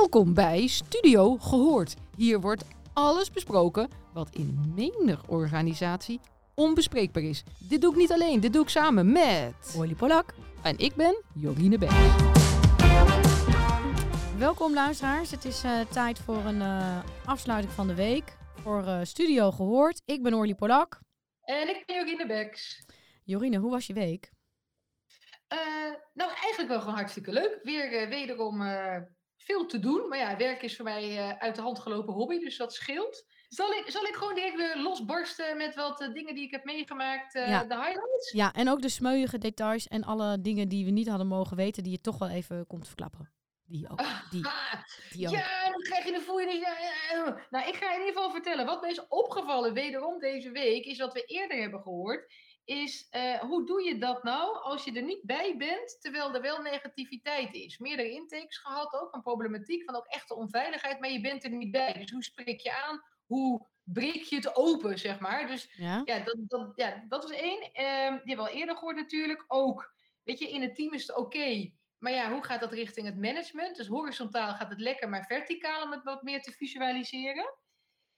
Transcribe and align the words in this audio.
Welkom 0.00 0.34
bij 0.34 0.66
Studio 0.66 1.36
Gehoord. 1.36 1.94
Hier 2.16 2.40
wordt 2.40 2.64
alles 2.92 3.30
besproken 3.30 3.88
wat 4.12 4.28
in 4.34 4.72
menig 4.74 5.28
organisatie 5.28 6.20
onbespreekbaar 6.54 7.22
is. 7.22 7.44
Dit 7.68 7.80
doe 7.80 7.90
ik 7.90 7.96
niet 7.96 8.12
alleen, 8.12 8.40
dit 8.40 8.52
doe 8.52 8.62
ik 8.62 8.68
samen 8.68 9.12
met... 9.12 9.74
Olly 9.76 9.94
Polak. 9.94 10.34
En 10.62 10.78
ik 10.78 10.94
ben 10.94 11.22
Jorine 11.34 11.78
Beck. 11.78 11.90
Welkom 14.38 14.74
luisteraars. 14.74 15.30
Het 15.30 15.44
is 15.44 15.64
eh, 15.64 15.80
tijd 15.80 16.18
voor 16.18 16.44
een 16.44 16.60
eh, 16.60 16.98
afsluiting 17.24 17.72
van 17.72 17.86
de 17.86 17.94
week. 17.94 18.36
Voor 18.62 18.86
eh, 18.86 19.00
Studio 19.02 19.50
Gehoord. 19.50 20.02
Ik 20.04 20.22
ben 20.22 20.34
Orly 20.34 20.54
Polak. 20.54 21.00
En 21.40 21.68
ik 21.68 21.82
ben 21.86 21.96
Jorine 21.96 22.26
Beks. 22.26 22.84
Jorine, 23.24 23.58
hoe 23.58 23.70
was 23.70 23.86
je 23.86 23.92
week? 23.92 24.30
Uh, 25.52 25.58
nou, 26.14 26.30
eigenlijk 26.30 26.68
wel 26.68 26.80
gewoon 26.80 26.94
hartstikke 26.94 27.32
leuk. 27.32 27.58
Weer 27.62 28.02
uh, 28.02 28.08
wederom 28.08 28.62
uh, 28.62 28.96
veel 29.46 29.66
te 29.66 29.78
doen. 29.78 30.08
Maar 30.08 30.18
ja, 30.18 30.36
werk 30.36 30.62
is 30.62 30.76
voor 30.76 30.84
mij 30.84 31.36
uit 31.38 31.54
de 31.54 31.62
hand 31.62 31.78
gelopen 31.78 32.14
hobby, 32.14 32.38
dus 32.38 32.56
dat 32.56 32.74
scheelt. 32.74 33.24
Zal 33.48 33.72
ik, 33.72 33.84
zal 33.90 34.04
ik 34.04 34.14
gewoon 34.14 34.34
direct 34.34 34.56
weer 34.56 34.76
losbarsten 34.78 35.56
met 35.56 35.74
wat 35.74 36.10
dingen 36.12 36.34
die 36.34 36.44
ik 36.44 36.50
heb 36.50 36.64
meegemaakt, 36.64 37.32
Ja. 37.32 37.64
de 37.64 37.74
highlights? 37.74 38.30
Ja, 38.32 38.52
en 38.52 38.68
ook 38.70 38.82
de 38.82 38.88
smeuïge 38.88 39.38
details 39.38 39.88
en 39.88 40.04
alle 40.04 40.40
dingen 40.40 40.68
die 40.68 40.84
we 40.84 40.90
niet 40.90 41.08
hadden 41.08 41.26
mogen 41.26 41.56
weten, 41.56 41.82
die 41.82 41.92
je 41.92 42.00
toch 42.00 42.18
wel 42.18 42.28
even 42.28 42.66
komt 42.66 42.86
verklappen. 42.86 43.30
Die 43.66 43.90
ook. 43.90 43.98
Die, 44.30 44.46
die 45.10 45.26
ook. 45.26 45.32
ja, 45.32 45.70
dan 45.70 45.82
krijg 45.82 46.04
je 46.04 46.12
de 46.12 46.58
ja. 46.60 47.46
Nou, 47.50 47.68
ik 47.68 47.74
ga 47.74 47.92
in 47.92 47.98
ieder 47.98 48.12
geval 48.14 48.30
vertellen. 48.30 48.66
Wat 48.66 48.82
me 48.82 48.88
is 48.88 49.08
opgevallen 49.08 49.72
wederom 49.72 50.18
deze 50.18 50.50
week, 50.50 50.84
is 50.84 50.98
wat 50.98 51.12
we 51.12 51.22
eerder 51.22 51.60
hebben 51.60 51.80
gehoord. 51.82 52.32
Is 52.66 53.06
eh, 53.10 53.38
hoe 53.38 53.66
doe 53.66 53.82
je 53.82 53.98
dat 53.98 54.22
nou 54.22 54.56
als 54.56 54.84
je 54.84 54.92
er 54.92 55.02
niet 55.02 55.22
bij 55.22 55.56
bent, 55.56 55.96
terwijl 56.00 56.34
er 56.34 56.40
wel 56.40 56.62
negativiteit 56.62 57.54
is? 57.54 57.78
Meerdere 57.78 58.10
intakes 58.10 58.58
gehad 58.58 58.92
ook, 58.92 59.14
een 59.14 59.22
problematiek 59.22 59.84
van 59.84 59.96
ook 59.96 60.06
echte 60.06 60.34
onveiligheid, 60.34 61.00
maar 61.00 61.10
je 61.10 61.20
bent 61.20 61.44
er 61.44 61.50
niet 61.50 61.70
bij. 61.70 61.92
Dus 61.92 62.10
hoe 62.10 62.22
spreek 62.22 62.60
je 62.60 62.72
aan? 62.72 63.02
Hoe 63.26 63.66
breek 63.82 64.22
je 64.22 64.36
het 64.36 64.56
open, 64.56 64.98
zeg 64.98 65.18
maar? 65.18 65.46
Dus 65.46 65.72
Ja? 65.76 66.02
ja, 66.04 66.18
dat, 66.18 66.36
dat, 66.38 66.72
ja, 66.74 67.04
dat 67.08 67.22
was 67.22 67.32
één. 67.32 67.72
Ehm, 67.72 68.12
die 68.12 68.34
hebben 68.34 68.44
we 68.44 68.50
al 68.50 68.56
eerder 68.56 68.76
gehoord 68.76 68.96
natuurlijk. 68.96 69.44
Ook, 69.46 69.94
weet 70.22 70.38
je, 70.38 70.50
in 70.50 70.62
het 70.62 70.74
team 70.74 70.92
is 70.92 71.06
het 71.06 71.16
oké. 71.16 71.70
maar 71.98 72.12
ja, 72.12 72.32
hoe 72.32 72.44
gaat 72.44 72.60
dat 72.60 72.72
richting 72.72 73.06
het 73.06 73.20
management? 73.20 73.76
Dus 73.76 73.86
horizontaal 73.86 74.54
gaat 74.54 74.70
het 74.70 74.80
lekker, 74.80 75.08
maar 75.08 75.24
verticaal 75.26 75.82
om 75.82 75.90
het 75.90 76.02
wat 76.02 76.22
meer 76.22 76.42
te 76.42 76.52
visualiseren. 76.52 77.54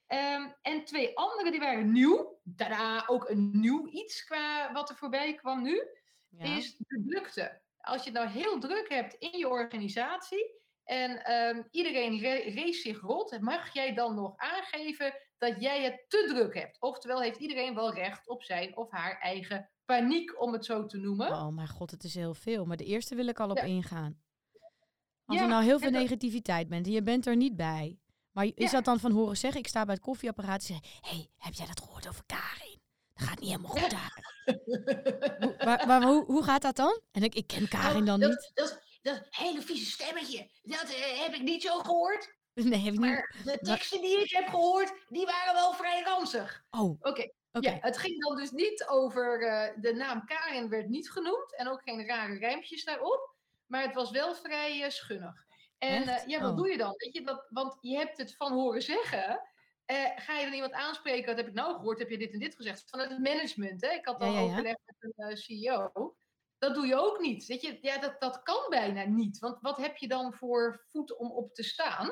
Ehm, 0.09 0.47
en 0.61 0.85
twee 0.85 1.17
andere 1.17 1.51
die 1.51 1.59
waren 1.59 1.91
nieuw. 1.91 2.39
Daarna 2.43 3.07
ook 3.07 3.29
een 3.29 3.49
nieuw 3.53 3.87
iets 3.87 4.23
qua 4.23 4.71
wat 4.73 4.89
er 4.89 4.95
voorbij 4.95 5.33
kwam 5.35 5.61
nu. 5.61 5.83
Ja. 6.29 6.57
Is 6.57 6.75
de 6.77 7.03
drukte. 7.07 7.61
Als 7.77 8.03
je 8.03 8.09
het 8.11 8.19
nou 8.19 8.29
heel 8.29 8.59
druk 8.59 8.89
hebt 8.89 9.13
in 9.13 9.37
je 9.37 9.47
organisatie. 9.49 10.57
En 10.83 11.23
ehm, 11.23 11.61
iedereen 11.71 12.19
re- 12.19 12.51
race 12.55 12.79
zich 12.79 13.01
rot. 13.01 13.39
Mag 13.41 13.73
jij 13.73 13.93
dan 13.93 14.15
nog 14.15 14.33
aangeven 14.37 15.13
dat 15.37 15.61
jij 15.61 15.83
het 15.83 16.05
te 16.07 16.25
druk 16.27 16.53
hebt? 16.53 16.81
Oftewel 16.81 17.21
heeft 17.21 17.39
iedereen 17.39 17.75
wel 17.75 17.93
recht 17.93 18.27
op 18.27 18.43
zijn 18.43 18.77
of 18.77 18.91
haar 18.91 19.19
eigen 19.19 19.69
paniek, 19.85 20.41
om 20.41 20.53
het 20.53 20.65
zo 20.65 20.85
te 20.85 20.97
noemen. 20.97 21.27
Oh 21.31 21.47
mijn 21.47 21.67
god, 21.67 21.91
het 21.91 22.03
is 22.03 22.15
heel 22.15 22.33
veel. 22.33 22.65
Maar 22.65 22.77
de 22.77 22.85
eerste 22.85 23.15
wil 23.15 23.27
ik 23.27 23.39
al 23.39 23.49
op 23.49 23.57
Ja. 23.57 23.63
ingaan. 23.63 24.21
Als 25.25 25.37
Ja, 25.37 25.43
er 25.43 25.49
nou 25.49 25.63
heel 25.63 25.79
veel 25.79 25.91
dat- 25.91 26.01
negativiteit 26.01 26.67
bent 26.69 26.85
en 26.85 26.91
je 26.91 27.01
bent 27.03 27.25
er 27.25 27.35
niet 27.35 27.55
bij. 27.55 27.97
Maar 28.39 28.47
is 28.55 28.71
Ja. 28.71 28.71
dat 28.71 28.85
dan 28.85 28.99
van 28.99 29.11
horen 29.11 29.37
zeggen? 29.37 29.59
Ik 29.59 29.67
sta 29.67 29.85
bij 29.85 29.93
het 29.93 30.03
koffieapparaat 30.03 30.59
en 30.59 30.65
zeg... 30.65 30.77
Hé, 31.01 31.09
hey, 31.09 31.29
heb 31.37 31.53
jij 31.53 31.65
dat 31.65 31.81
gehoord 31.81 32.07
over 32.07 32.23
Karin? 32.25 32.79
Dat 33.13 33.27
gaat 33.27 33.39
niet 33.39 33.49
helemaal 33.49 33.71
goed 33.71 33.89
daar. 33.89 34.37
Hoe, 35.99 36.05
hoe, 36.05 36.25
hoe 36.25 36.43
gaat 36.43 36.61
dat 36.61 36.75
dan? 36.75 37.01
En 37.11 37.23
ik, 37.23 37.35
ik 37.35 37.47
ken 37.47 37.67
Karin 37.67 38.05
dan 38.05 38.19
dat, 38.19 38.29
niet. 38.29 38.51
Dat, 38.53 38.81
dat 39.01 39.27
hele 39.29 39.61
vieze 39.61 39.91
stemmetje. 39.91 40.49
Dat 40.61 40.83
eh, 40.83 41.21
heb 41.21 41.33
ik 41.33 41.41
niet 41.41 41.61
zo 41.61 41.79
gehoord. 41.79 42.27
Nee, 42.53 42.79
heb 42.79 42.93
ik 42.93 42.99
niet. 42.99 42.99
Maar 42.99 43.35
de 43.43 43.59
teksten 43.61 44.01
die 44.01 44.23
ik 44.23 44.31
heb 44.31 44.47
gehoord, 44.47 44.93
die 45.07 45.25
waren 45.25 45.53
wel 45.53 45.73
vrij 45.73 46.01
ranzig. 46.01 46.63
Oh, 46.69 46.97
oké. 47.01 47.31
Ja, 47.51 47.77
het 47.79 47.97
ging 47.97 48.23
dan 48.23 48.35
dus 48.35 48.51
niet 48.51 48.85
over, 48.87 49.47
eh, 49.47 49.73
de 49.81 49.93
naam 49.93 50.25
Karin 50.25 50.69
werd 50.69 50.89
niet 50.89 51.11
genoemd 51.11 51.55
en 51.55 51.67
ook 51.67 51.81
geen 51.83 52.05
rare 52.05 52.37
rijmpjes 52.37 52.83
daarop. 52.83 53.35
Maar 53.65 53.83
het 53.83 53.95
was 53.95 54.11
wel 54.11 54.35
vrij 54.35 54.83
eh, 54.83 54.89
schunnig. 54.89 55.47
En 55.79 56.07
eh, 56.07 56.27
ja, 56.27 56.41
wat 56.41 56.51
Oh. 56.51 56.57
doe 56.57 56.69
je 56.69 56.77
dan? 56.77 56.93
Weet 56.97 57.13
je, 57.13 57.21
dat, 57.21 57.47
want 57.49 57.77
je 57.81 57.97
hebt 57.97 58.17
het 58.17 58.35
van 58.35 58.51
horen 58.53 58.81
zeggen. 58.81 59.41
Eh, 59.85 60.05
ga 60.15 60.37
je 60.37 60.45
dan 60.45 60.53
iemand 60.53 60.73
aanspreken? 60.73 61.25
Wat 61.25 61.37
heb 61.37 61.47
ik 61.47 61.53
nou 61.53 61.75
gehoord? 61.75 61.99
Heb 61.99 62.09
je 62.09 62.17
dit 62.17 62.33
en 62.33 62.39
dit 62.39 62.55
gezegd? 62.55 62.89
Vanuit 62.89 63.09
het 63.09 63.19
management, 63.19 63.81
hè? 63.81 63.89
Ik 63.91 64.05
had 64.05 64.19
al 64.21 64.31
ja, 64.31 64.61
met 64.61 64.79
een 64.99 65.13
eh, 65.15 65.35
CEO. 65.35 66.15
Dat 66.57 66.75
doe 66.75 66.85
je 66.87 66.95
ook 66.95 67.19
niet. 67.19 67.45
Weet 67.45 67.61
je, 67.61 67.77
ja, 67.81 67.97
dat, 67.97 68.21
dat 68.21 68.43
kan 68.43 68.65
bijna 68.69 69.03
niet. 69.03 69.39
Want 69.39 69.61
wat 69.61 69.77
heb 69.77 69.97
je 69.97 70.07
dan 70.07 70.33
voor 70.33 70.85
voet 70.89 71.17
om 71.17 71.31
op 71.31 71.53
te 71.53 71.63
staan? 71.63 72.11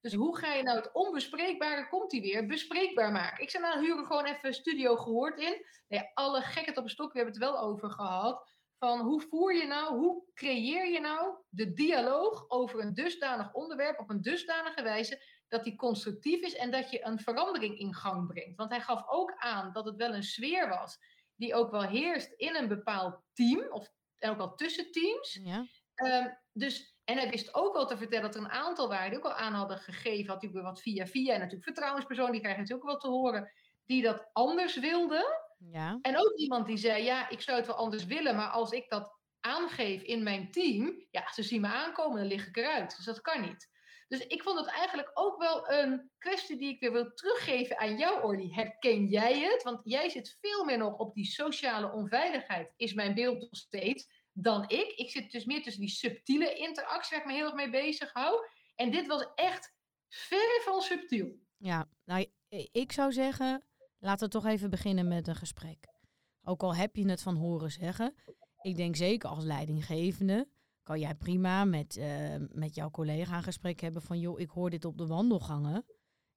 Dus 0.00 0.14
hoe 0.14 0.38
ga 0.38 0.52
je 0.52 0.62
nou 0.62 0.76
het 0.78 0.92
onbespreekbare, 0.92 1.88
komt 1.88 2.10
die 2.10 2.20
weer, 2.20 2.46
bespreekbaar 2.46 3.12
maken? 3.12 3.42
Ik 3.42 3.50
zei, 3.50 3.62
nou, 3.62 3.80
huren 3.84 4.06
gewoon 4.06 4.24
even 4.24 4.54
studio 4.54 4.96
gehoord 4.96 5.38
in. 5.38 5.66
Nee, 5.88 6.10
alle 6.14 6.40
gekheid 6.40 6.76
op 6.76 6.84
een 6.84 6.90
stok, 6.90 7.12
we 7.12 7.18
hebben 7.18 7.34
het 7.34 7.50
wel 7.50 7.58
over 7.60 7.90
gehad. 7.90 8.50
Van 8.78 9.00
hoe 9.00 9.20
voer 9.20 9.54
je 9.54 9.66
nou, 9.66 9.96
hoe 9.96 10.24
creëer 10.34 10.86
je 10.92 11.00
nou 11.00 11.34
de 11.48 11.72
dialoog 11.72 12.50
over 12.50 12.80
een 12.80 12.94
dusdanig 12.94 13.52
onderwerp 13.52 13.98
op 13.98 14.10
een 14.10 14.20
dusdanige 14.20 14.82
wijze 14.82 15.22
dat 15.48 15.64
die 15.64 15.76
constructief 15.76 16.40
is 16.40 16.54
en 16.54 16.70
dat 16.70 16.90
je 16.90 17.04
een 17.04 17.20
verandering 17.20 17.78
in 17.78 17.94
gang 17.94 18.26
brengt. 18.26 18.56
Want 18.56 18.70
hij 18.70 18.80
gaf 18.80 19.08
ook 19.08 19.34
aan 19.36 19.72
dat 19.72 19.84
het 19.84 19.96
wel 19.96 20.14
een 20.14 20.22
sfeer 20.22 20.68
was 20.68 20.98
die 21.38 21.54
ook 21.54 21.70
wel 21.70 21.82
heerst 21.82 22.32
in 22.32 22.54
een 22.54 22.68
bepaald 22.68 23.22
team, 23.32 23.72
of 23.72 23.92
en 24.18 24.30
ook 24.30 24.36
wel 24.36 24.54
tussen 24.54 24.90
teams. 24.90 25.40
Ja. 25.42 25.66
Ehm, 25.94 26.28
dus, 26.52 26.96
en 27.04 27.16
hij 27.16 27.30
wist 27.30 27.54
ook 27.54 27.74
wel 27.74 27.86
te 27.86 27.96
vertellen 27.96 28.24
dat 28.24 28.34
er 28.34 28.40
een 28.40 28.50
aantal 28.50 28.88
waren 28.88 29.10
die 29.10 29.18
ook 29.18 29.24
al 29.24 29.32
aan 29.32 29.52
hadden 29.52 29.78
gegeven. 29.78 30.32
Had 30.32 30.42
natuurlijk 30.42 30.68
wat 30.68 30.80
via 30.80 31.06
via. 31.06 31.32
En 31.32 31.38
natuurlijk 31.38 31.64
vertrouwenspersoon, 31.64 32.30
die 32.30 32.40
krijgen 32.40 32.60
natuurlijk 32.60 32.90
ook 32.90 33.00
wel 33.00 33.10
te 33.10 33.16
horen. 33.16 33.52
Die 33.84 34.02
dat 34.02 34.30
anders 34.32 34.78
wilden. 34.78 35.24
Ja. 35.58 35.98
En 36.02 36.18
ook 36.18 36.32
iemand 36.36 36.66
die 36.66 36.76
zei, 36.76 37.02
ja, 37.02 37.28
ik 37.28 37.40
zou 37.40 37.56
het 37.56 37.66
wel 37.66 37.76
anders 37.76 38.04
willen. 38.04 38.36
Maar 38.36 38.50
als 38.50 38.70
ik 38.70 38.88
dat 38.88 39.18
aangeef 39.40 40.02
in 40.02 40.22
mijn 40.22 40.50
team. 40.50 41.06
Ja, 41.10 41.32
ze 41.32 41.42
zien 41.42 41.60
me 41.60 41.68
aankomen, 41.68 42.18
dan 42.18 42.26
lig 42.26 42.46
ik 42.46 42.56
eruit. 42.56 42.96
Dus 42.96 43.04
dat 43.04 43.20
kan 43.20 43.40
niet. 43.40 43.68
Dus 44.08 44.26
ik 44.26 44.42
vond 44.42 44.58
het 44.58 44.68
eigenlijk 44.68 45.10
ook 45.14 45.38
wel 45.38 45.70
een 45.70 46.10
kwestie 46.18 46.56
die 46.56 46.68
ik 46.68 46.80
weer 46.80 46.92
wil 46.92 47.12
teruggeven 47.14 47.78
aan 47.78 47.96
jou, 47.96 48.22
Orly. 48.22 48.52
Herken 48.52 49.06
jij 49.06 49.40
het? 49.40 49.62
Want 49.62 49.80
jij 49.84 50.08
zit 50.08 50.38
veel 50.40 50.64
meer 50.64 50.78
nog 50.78 50.96
op 50.96 51.14
die 51.14 51.24
sociale 51.24 51.92
onveiligheid, 51.92 52.72
is 52.76 52.94
mijn 52.94 53.14
beeld 53.14 53.40
nog 53.40 53.56
steeds, 53.56 54.08
dan 54.32 54.64
ik. 54.68 54.92
Ik 54.96 55.10
zit 55.10 55.30
dus 55.30 55.44
meer 55.44 55.62
tussen 55.62 55.80
die 55.80 55.90
subtiele 55.90 56.54
interactie 56.54 57.16
waar 57.16 57.26
ik 57.26 57.32
me 57.32 57.36
heel 57.36 57.44
erg 57.44 57.54
mee 57.54 57.70
bezig 57.70 58.12
hou. 58.12 58.46
En 58.74 58.90
dit 58.90 59.06
was 59.06 59.26
echt 59.34 59.74
verre 60.08 60.60
van 60.64 60.80
subtiel. 60.80 61.38
Ja, 61.56 61.88
nou, 62.04 62.26
ik 62.72 62.92
zou 62.92 63.12
zeggen, 63.12 63.64
laten 63.98 64.26
we 64.26 64.32
toch 64.32 64.46
even 64.46 64.70
beginnen 64.70 65.08
met 65.08 65.28
een 65.28 65.36
gesprek. 65.36 65.86
Ook 66.42 66.62
al 66.62 66.74
heb 66.74 66.96
je 66.96 67.08
het 67.08 67.22
van 67.22 67.36
horen 67.36 67.70
zeggen. 67.70 68.14
Ik 68.60 68.76
denk 68.76 68.96
zeker 68.96 69.28
als 69.28 69.44
leidinggevende 69.44 70.48
kan 70.82 71.00
jij 71.00 71.14
prima 71.14 71.64
met, 71.64 71.96
eh, 71.96 72.34
met 72.52 72.74
jouw 72.74 72.90
collega 72.90 73.36
een 73.36 73.42
gesprek 73.42 73.80
hebben 73.80 74.02
van... 74.02 74.18
joh, 74.20 74.40
ik 74.40 74.50
hoor 74.50 74.70
dit 74.70 74.84
op 74.84 74.98
de 74.98 75.06
wandelgangen. 75.06 75.84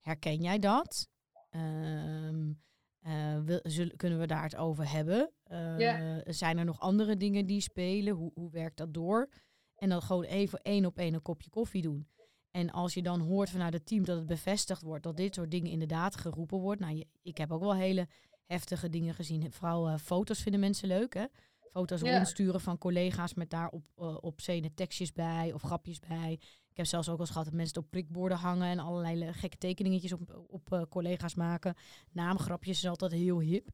Herken 0.00 0.42
jij 0.42 0.58
dat? 0.58 1.08
Ehm, 1.50 2.52
eh, 3.00 3.40
wil- 3.40 3.60
zullen- 3.62 3.96
kunnen 3.96 4.18
we 4.18 4.26
daar 4.26 4.42
het 4.42 4.56
over 4.56 4.90
hebben? 4.90 5.32
Eh. 5.42 5.78
Zijn 6.24 6.58
er 6.58 6.64
nog 6.64 6.80
andere 6.80 7.16
dingen 7.16 7.46
die 7.46 7.60
spelen? 7.60 8.14
Hoe, 8.14 8.30
hoe 8.34 8.50
werkt 8.50 8.76
dat 8.76 8.94
door? 8.94 9.28
En 9.74 9.88
dan 9.88 10.02
gewoon 10.02 10.24
even 10.24 10.58
één 10.62 10.84
op 10.86 10.98
één 10.98 11.14
een 11.14 11.22
kopje 11.22 11.50
koffie 11.50 11.82
doen. 11.82 12.08
En 12.52 12.70
als 12.70 12.94
je 12.94 13.02
dan 13.02 13.20
hoort 13.20 13.50
vanuit 13.50 13.72
het 13.72 13.86
team 13.86 14.04
dat 14.04 14.16
het 14.16 14.26
bevestigd 14.26 14.82
wordt 14.82 15.02
dat 15.02 15.16
dit 15.16 15.34
soort 15.34 15.50
dingen 15.50 15.70
inderdaad 15.70 16.16
geroepen 16.16 16.58
wordt. 16.58 16.80
Nou, 16.80 16.96
je- 16.96 17.06
ik 17.22 17.36
heb 17.38 17.52
ook 17.52 17.60
wel 17.60 17.74
hele 17.74 18.08
heftige 18.46 18.88
dingen 18.88 19.14
gezien. 19.14 19.52
Vooral 19.52 19.88
eh, 19.88 19.98
foto's 19.98 20.42
vinden 20.42 20.60
mensen 20.60 20.88
leuk, 20.88 21.14
hè? 21.14 21.24
Foto's 21.70 22.00
Ja. 22.00 22.14
rondsturen 22.16 22.60
van 22.60 22.78
collega's 22.78 23.34
met 23.34 23.50
daar 23.50 23.68
op, 23.68 23.84
eh, 23.96 24.16
op 24.20 24.40
tekstjes 24.74 25.12
bij 25.12 25.52
of 25.52 25.62
grapjes 25.62 25.98
bij. 25.98 26.32
Ik 26.70 26.76
heb 26.76 26.86
zelfs 26.86 27.08
ook 27.08 27.14
al 27.14 27.20
eens 27.20 27.30
gehad 27.30 27.44
dat 27.44 27.54
mensen 27.54 27.74
het 27.74 27.84
op 27.84 27.90
prikborden 27.90 28.38
hangen 28.38 28.68
en 28.68 28.78
allerlei 28.78 29.18
le- 29.18 29.32
gekke 29.32 29.56
tekeningetjes 29.56 30.12
op, 30.12 30.44
op 30.48 30.72
eh, 30.72 30.82
collega's 30.88 31.34
maken. 31.34 31.74
Naamgrapjes 32.10 32.76
is 32.82 32.88
altijd 32.88 33.12
heel 33.12 33.40
hip. 33.40 33.68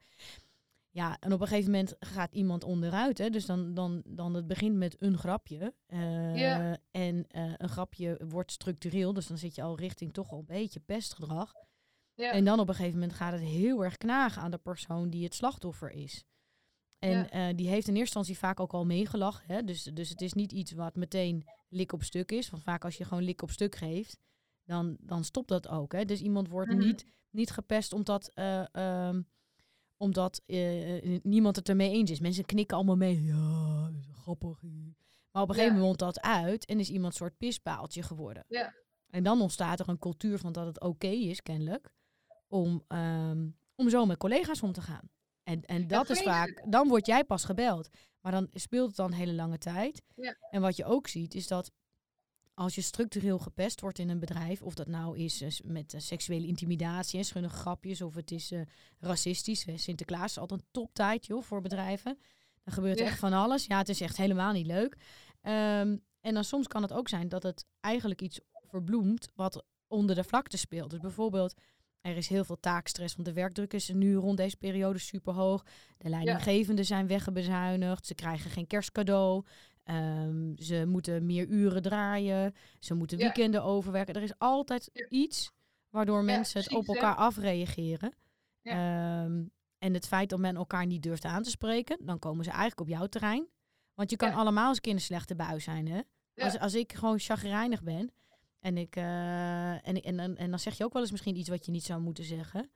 Ja, 0.98 1.16
en 1.20 1.32
op 1.32 1.40
een 1.40 1.46
gegeven 1.46 1.70
moment 1.70 1.96
gaat 2.00 2.32
iemand 2.32 2.64
onderuit. 2.64 3.18
Hè? 3.18 3.30
Dus 3.30 3.46
dan, 3.46 3.74
dan, 3.74 4.02
dan 4.06 4.34
het 4.34 4.46
begint 4.46 4.76
met 4.76 4.96
een 5.02 5.18
grapje. 5.18 5.74
eh. 5.86 6.70
En 6.90 7.26
eh, 7.28 7.52
een 7.56 7.68
grapje 7.68 8.20
wordt 8.28 8.52
structureel. 8.52 9.12
Dus 9.12 9.26
dan 9.26 9.38
zit 9.38 9.54
je 9.54 9.62
al 9.62 9.76
richting 9.78 10.12
toch 10.12 10.30
al 10.32 10.38
een 10.38 10.44
beetje 10.44 10.80
pestgedrag. 10.80 11.52
En 12.32 12.44
dan 12.44 12.60
op 12.60 12.68
een 12.68 12.74
gegeven 12.74 12.98
moment 12.98 13.16
gaat 13.16 13.32
het 13.32 13.40
heel 13.42 13.84
erg 13.84 13.96
knagen 13.96 14.42
aan 14.42 14.50
de 14.50 14.58
persoon 14.58 15.10
die 15.10 15.24
het 15.24 15.34
slachtoffer 15.34 15.90
is. 15.90 16.24
En 16.98 17.10
Ja. 17.10 17.28
eh, 17.30 17.56
die 17.56 17.68
heeft 17.68 17.88
in 17.88 17.96
eerste 17.96 17.98
instantie 18.18 18.38
vaak 18.38 18.60
ook 18.60 18.72
al 18.72 18.84
meegelachen. 18.84 19.54
Hè? 19.54 19.64
Dus, 19.64 19.82
dus 19.82 20.08
het 20.08 20.20
is 20.20 20.32
niet 20.32 20.52
iets 20.52 20.72
wat 20.72 20.96
meteen 20.96 21.44
lik 21.68 21.92
op 21.92 22.02
stuk 22.02 22.30
is. 22.32 22.50
Want 22.50 22.62
vaak 22.62 22.84
als 22.84 22.96
je 22.96 23.04
gewoon 23.04 23.22
lik 23.22 23.42
op 23.42 23.50
stuk 23.50 23.74
geeft, 23.74 24.18
dan, 24.64 24.96
dan 25.00 25.24
stopt 25.24 25.48
dat 25.48 25.68
ook. 25.68 25.92
Hè? 25.92 26.04
Dus 26.04 26.20
iemand 26.20 26.48
wordt 26.48 26.70
Mhm. 26.70 26.78
niet, 26.78 27.04
niet 27.30 27.50
gepest 27.50 27.92
omdat, 27.92 28.30
eh, 28.34 28.74
ehm, 28.74 29.22
omdat 29.98 30.42
eh, 30.46 30.96
eh, 30.96 31.20
niemand 31.22 31.56
het 31.56 31.68
ermee 31.68 31.90
eens 31.90 32.10
is. 32.10 32.20
Mensen 32.20 32.44
knikken 32.44 32.76
allemaal 32.76 32.96
mee. 32.96 33.22
Ja, 33.24 33.90
grappig. 34.12 34.62
Maar 35.30 35.42
op 35.42 35.48
een 35.48 35.54
gegeven 35.54 35.76
moment 35.76 35.84
mondt 35.84 35.98
dat 35.98 36.20
uit 36.20 36.64
en 36.64 36.80
is 36.80 36.90
iemand 36.90 37.12
een 37.12 37.18
soort 37.18 37.38
pispaaltje 37.38 38.02
geworden. 38.02 38.44
Ja. 38.48 38.74
En 39.10 39.22
dan 39.22 39.40
ontstaat 39.40 39.80
er 39.80 39.88
een 39.88 39.98
cultuur 39.98 40.38
van 40.38 40.52
dat 40.52 40.66
het 40.66 40.80
oké 40.80 41.06
is, 41.06 41.42
kennelijk, 41.42 41.92
om, 42.48 42.84
ehm, 42.88 43.48
om 43.74 43.88
zo 43.90 44.06
met 44.06 44.18
collega's 44.18 44.62
om 44.62 44.72
te 44.72 44.82
gaan. 44.82 45.10
En, 45.42 45.64
en 45.64 45.86
dat 45.86 46.10
is 46.10 46.22
vaak, 46.22 46.64
dan 46.70 46.88
word 46.88 47.06
jij 47.06 47.24
pas 47.24 47.44
gebeld. 47.44 47.88
Maar 48.20 48.32
dan 48.32 48.48
speelt 48.52 48.86
het 48.86 48.96
dan 48.96 49.06
een 49.06 49.18
hele 49.18 49.32
lange 49.32 49.58
tijd. 49.58 50.02
Ja. 50.14 50.36
En 50.50 50.60
wat 50.60 50.76
je 50.76 50.84
ook 50.84 51.08
ziet, 51.08 51.34
is 51.34 51.46
dat 51.46 51.70
als 52.58 52.74
je 52.74 52.80
structureel 52.80 53.38
gepest 53.38 53.80
wordt 53.80 53.98
in 53.98 54.08
een 54.08 54.18
bedrijf, 54.18 54.62
of 54.62 54.74
dat 54.74 54.86
nou 54.86 55.18
is 55.18 55.40
eh, 55.40 55.50
met 55.64 55.94
eh, 55.94 56.00
seksuele 56.00 56.46
intimidatie 56.46 57.18
en 57.18 57.24
schunnige 57.24 57.56
grapjes, 57.56 58.02
of 58.02 58.14
het 58.14 58.30
is 58.30 58.50
eh, 58.50 58.60
racistisch. 58.98 59.66
Sinterklaas 59.74 60.30
is 60.30 60.38
altijd 60.38 60.60
een 60.60 60.66
toptijd 60.70 61.26
joh, 61.26 61.42
voor 61.42 61.60
bedrijven. 61.60 62.18
Dan 62.64 62.74
gebeurt 62.74 62.98
Ja. 62.98 63.04
echt 63.04 63.18
van 63.18 63.32
alles. 63.32 63.66
Ja, 63.66 63.78
het 63.78 63.88
is 63.88 64.00
echt 64.00 64.16
helemaal 64.16 64.52
niet 64.52 64.66
leuk. 64.66 64.96
Ehm, 65.40 65.96
en 66.20 66.34
dan 66.34 66.44
soms 66.44 66.66
kan 66.66 66.82
het 66.82 66.92
ook 66.92 67.08
zijn 67.08 67.28
dat 67.28 67.42
het 67.42 67.66
eigenlijk 67.80 68.22
iets 68.22 68.40
verbloemt 68.68 69.28
wat 69.34 69.64
onder 69.86 70.14
de 70.14 70.24
vlakte 70.24 70.56
speelt. 70.56 70.90
Dus 70.90 71.00
bijvoorbeeld, 71.00 71.54
er 72.00 72.16
is 72.16 72.28
heel 72.28 72.44
veel 72.44 72.60
taakstress, 72.60 73.14
want 73.14 73.28
de 73.28 73.34
werkdruk 73.34 73.72
is 73.72 73.88
nu 73.88 74.14
rond 74.14 74.36
deze 74.36 74.56
periode 74.56 74.98
super 74.98 75.32
hoog. 75.32 75.64
De 75.98 76.08
leidinggevenden 76.08 76.84
zijn 76.84 77.06
weggebezuinigd, 77.06 78.06
ze 78.06 78.14
krijgen 78.14 78.50
geen 78.50 78.66
kerstcadeau. 78.66 79.44
Ehm, 79.88 80.56
ze 80.56 80.84
moeten 80.86 81.26
meer 81.26 81.46
uren 81.46 81.82
draaien, 81.82 82.54
ze 82.78 82.94
moeten 82.94 83.18
Ja. 83.18 83.24
weekenden 83.24 83.62
overwerken. 83.62 84.14
Er 84.14 84.22
is 84.22 84.38
altijd 84.38 84.90
Ja. 84.92 85.06
iets 85.08 85.52
waardoor 85.90 86.24
mensen 86.24 86.62
het 86.62 86.74
op 86.74 86.86
hè? 86.86 86.92
elkaar 86.92 87.14
afreageren. 87.14 88.12
Ehm, 88.62 89.44
en 89.78 89.94
het 89.94 90.06
feit 90.06 90.28
dat 90.30 90.38
men 90.38 90.56
elkaar 90.56 90.86
niet 90.86 91.02
durft 91.02 91.24
aan 91.24 91.42
te 91.42 91.50
spreken, 91.50 91.98
dan 92.04 92.18
komen 92.18 92.44
ze 92.44 92.50
eigenlijk 92.50 92.80
op 92.80 92.88
jouw 92.88 93.06
terrein. 93.06 93.48
Want 93.94 94.10
je 94.10 94.16
kan 94.16 94.32
allemaal 94.32 94.68
eens 94.68 94.78
een 94.82 95.00
slechte 95.00 95.34
bui 95.34 95.60
zijn, 95.60 95.88
hè? 95.88 96.00
Als, 96.34 96.58
als 96.58 96.74
ik 96.74 96.92
gewoon 96.92 97.18
chagrijnig 97.18 97.82
ben 97.82 98.12
en, 98.60 98.76
ik, 98.76 98.96
eh, 98.96 99.88
en, 99.88 100.02
en, 100.02 100.18
en, 100.18 100.36
en 100.36 100.50
dan 100.50 100.58
zeg 100.58 100.76
je 100.76 100.84
ook 100.84 100.92
wel 100.92 101.02
eens 101.02 101.10
misschien 101.10 101.36
iets 101.36 101.48
wat 101.48 101.66
je 101.66 101.72
niet 101.72 101.84
zou 101.84 102.00
moeten 102.00 102.24
zeggen. 102.24 102.70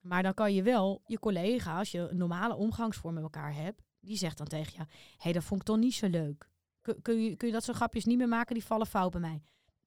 Maar 0.00 0.22
dan 0.22 0.34
kan 0.34 0.54
je 0.54 0.62
wel 0.62 1.02
je 1.06 1.18
collega, 1.18 1.78
als 1.78 1.90
je 1.90 1.98
een 1.98 2.16
normale 2.16 2.54
omgangsvorm 2.54 3.14
met 3.14 3.22
elkaar 3.22 3.54
hebt, 3.54 3.82
die 4.02 4.16
zegt 4.16 4.38
dan 4.38 4.46
tegen 4.46 4.72
je, 4.72 4.78
hé, 4.78 4.86
hey, 5.18 5.32
dat 5.32 5.44
vond 5.44 5.60
ik 5.60 5.66
toch 5.66 5.76
niet 5.76 5.94
zo 5.94 6.08
leuk. 6.08 6.48
Kun, 6.80 7.02
kun, 7.02 7.22
je, 7.22 7.36
kun 7.36 7.46
je 7.46 7.54
dat 7.54 7.64
soort 7.64 7.76
grapjes 7.76 8.04
niet 8.04 8.18
meer 8.18 8.28
maken, 8.28 8.54
die 8.54 8.64
vallen 8.64 8.86
fout 8.86 9.10
bij 9.10 9.20
mij. 9.20 9.42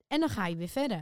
En 0.07 0.19
dan 0.19 0.29
ga 0.29 0.47
je 0.47 0.55
weer 0.55 0.67
verder. 0.67 0.97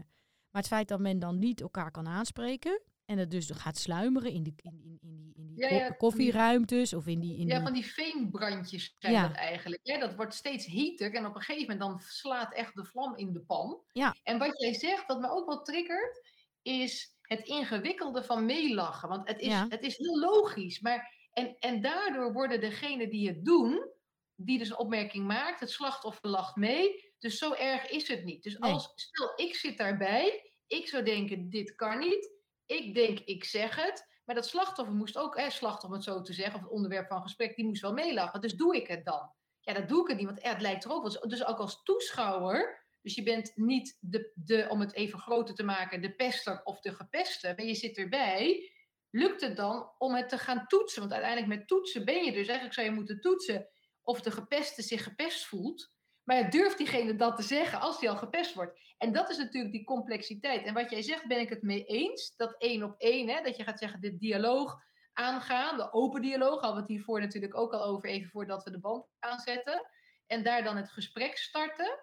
Maar 0.50 0.62
het 0.62 0.68
feit 0.68 0.88
dat 0.88 1.00
men 1.00 1.20
dan 1.20 1.40
niet 1.40 1.62
elkaar 1.62 1.92
kan 1.92 2.08
aanspreken 2.08 2.82
en 3.06 3.18
het 3.18 3.32
dus 3.32 3.50
gaat 3.52 3.78
sluimeren 3.78 4.32
in 4.32 4.44
die, 4.44 4.54
in, 4.58 4.82
in, 4.84 4.98
in 5.02 5.16
die, 5.18 5.34
in 5.36 5.48
die 5.48 5.60
Ja, 5.60 5.70
ja, 5.70 5.90
koffieruimtes 5.90 6.94
of 6.94 7.08
in 7.08 7.20
die... 7.20 7.38
In 7.38 7.48
Ja, 7.48 7.56
die 7.56 7.64
van 7.64 7.74
die 7.74 7.86
veenbrandjes 7.86 8.96
zijn 9.00 9.14
Ja. 9.14 9.28
dat 9.28 9.38
eigenlijk. 9.38 9.82
Ja, 9.84 10.00
dat 10.00 10.16
wordt 10.16 10.34
steeds 10.34 10.66
heter 10.66 11.14
en 11.14 11.26
op 11.26 11.36
een 11.36 11.42
gegeven 11.42 11.72
moment 11.72 11.80
dan 11.80 12.00
slaat 12.00 12.54
echt 12.54 12.76
de 12.76 12.86
vlam 12.86 13.16
in 13.16 13.34
de 13.34 13.42
pan. 13.42 13.82
Ja. 13.92 14.16
En 14.24 14.40
wat 14.40 14.62
jij 14.62 14.74
zegt, 14.74 15.08
wat 15.08 15.20
me 15.20 15.30
ook 15.30 15.48
wel 15.48 15.62
triggert, 15.62 16.30
is 16.62 17.18
het 17.22 17.48
ingewikkelde 17.48 18.24
van 18.24 18.46
meelachen. 18.46 19.10
Want 19.10 19.28
het 19.28 19.40
is, 19.40 19.54
het 19.54 19.82
is 19.82 19.98
heel 19.98 20.20
logisch. 20.20 20.80
Maar, 20.80 21.22
en, 21.34 21.56
en 21.60 21.82
daardoor 21.82 22.34
worden 22.34 22.60
degenen 22.60 23.10
die 23.10 23.28
het 23.28 23.46
doen, 23.46 23.92
die 24.36 24.58
dus 24.58 24.70
een 24.70 24.78
opmerking 24.78 25.26
maakt, 25.26 25.60
het 25.60 25.70
slachtoffer 25.72 26.30
lacht 26.30 26.56
mee. 26.56 27.14
Dus 27.20 27.38
zo 27.38 27.54
erg 27.54 27.90
is 27.90 28.08
het 28.08 28.24
niet. 28.24 28.44
Dus 28.44 28.58
Nee. 28.58 28.72
als, 28.72 28.92
stel, 28.96 29.32
ik 29.36 29.56
zit 29.56 29.78
daarbij, 29.78 30.54
ik 30.68 30.88
zou 30.88 31.04
denken, 31.04 31.50
dit 31.50 31.76
kan 31.76 32.00
niet. 32.00 32.32
Ik 32.66 32.94
denk, 32.94 33.20
ik 33.20 33.44
zeg 33.44 33.76
het. 33.76 34.12
Maar 34.26 34.36
dat 34.36 34.48
slachtoffer 34.48 34.96
moest 34.96 35.18
ook, 35.18 35.38
hè, 35.38 35.50
slachtoffer 35.50 35.90
om 35.90 35.96
het 35.96 36.04
zo 36.04 36.22
te 36.22 36.34
zeggen, 36.34 36.56
of 36.56 36.62
het 36.62 36.72
onderwerp 36.72 37.08
van 37.08 37.22
gesprek, 37.22 37.56
die 37.56 37.66
moest 37.66 37.82
wel 37.82 37.94
meelachen. 37.94 38.42
Dus 38.42 38.54
doe 38.54 38.76
ik 38.76 38.88
het 38.88 39.06
dan? 39.06 39.32
Ja, 39.60 39.74
dat 39.74 39.88
doe 39.88 40.02
ik 40.02 40.08
het 40.08 40.18
niet, 40.18 40.26
want 40.26 40.42
ja, 40.42 40.50
het 40.50 40.62
lijkt 40.62 40.84
er 40.84 40.92
ook 40.92 41.02
wel. 41.02 41.28
Dus 41.28 41.46
ook 41.46 41.58
als 41.58 41.84
toeschouwer, 41.84 42.86
dus 43.02 43.16
je 43.16 43.24
bent 43.24 43.52
niet 43.56 43.98
de, 44.00 44.32
de, 44.36 44.68
om 44.70 44.80
het 44.80 44.94
even 44.94 45.20
groter 45.20 45.56
te 45.56 45.64
maken, 45.64 46.02
de 46.02 46.16
pester 46.16 46.64
of 46.64 46.80
de 46.80 46.94
gepeste, 46.94 47.54
maar 47.56 47.66
je 47.66 47.76
zit 47.76 47.98
erbij. 47.98 48.73
Lukt 49.16 49.42
het 49.42 49.56
dan 49.56 49.92
om 49.98 50.16
het 50.16 50.30
te 50.30 50.38
gaan 50.38 50.68
toetsen? 50.68 51.00
Want 51.00 51.14
uiteindelijk 51.14 51.60
met 51.60 51.68
toetsen 51.68 52.06
ben 52.06 52.24
je 52.24 52.32
dus, 52.32 52.48
eigenlijk 52.48 52.74
zou 52.74 52.88
je 52.88 52.94
moeten 52.94 53.22
toetsen 53.22 53.68
of 54.02 54.22
de 54.22 54.32
gepeste 54.32 54.82
zich 54.82 55.04
gepest 55.04 55.46
voelt. 55.46 55.92
Maar 56.24 56.50
durft 56.50 56.78
diegene 56.78 57.16
dat 57.16 57.36
te 57.36 57.44
zeggen 57.44 57.80
als 57.80 58.00
hij 58.00 58.10
al 58.10 58.18
gepest 58.18 58.54
wordt? 58.54 58.80
En 58.98 59.14
dat 59.14 59.30
is 59.30 59.38
natuurlijk 59.38 59.74
die 59.74 59.84
complexiteit. 59.84 60.66
En 60.66 60.74
wat 60.74 60.90
jij 60.90 61.02
zegt, 61.02 61.28
ben 61.28 61.40
ik 61.40 61.50
het 61.50 61.62
mee 61.62 61.84
eens. 61.84 62.34
Dat 62.36 62.56
één 62.58 62.84
op 62.84 62.96
één, 62.98 63.30
hè, 63.30 63.42
dat 63.42 63.58
je 63.58 63.64
gaat 63.64 63.80
zeggen, 63.80 64.02
de 64.02 64.18
dialoog 64.18 64.76
aangaan, 65.14 65.78
de 65.78 65.94
open 65.94 66.22
dialoog, 66.22 66.62
hadden 66.62 66.74
we 66.74 66.80
het 66.80 66.90
hiervoor 66.90 67.20
natuurlijk 67.20 67.58
ook 67.58 67.74
al 67.74 67.84
over, 67.84 68.10
even 68.10 68.30
voordat 68.30 68.64
we 68.64 68.72
de 68.72 68.80
band 68.80 69.06
aanzetten. 69.20 69.88
En 70.28 70.44
daar 70.44 70.64
dan 70.64 70.78
het 70.78 70.92
gesprek 70.92 71.38
starten. 71.38 72.00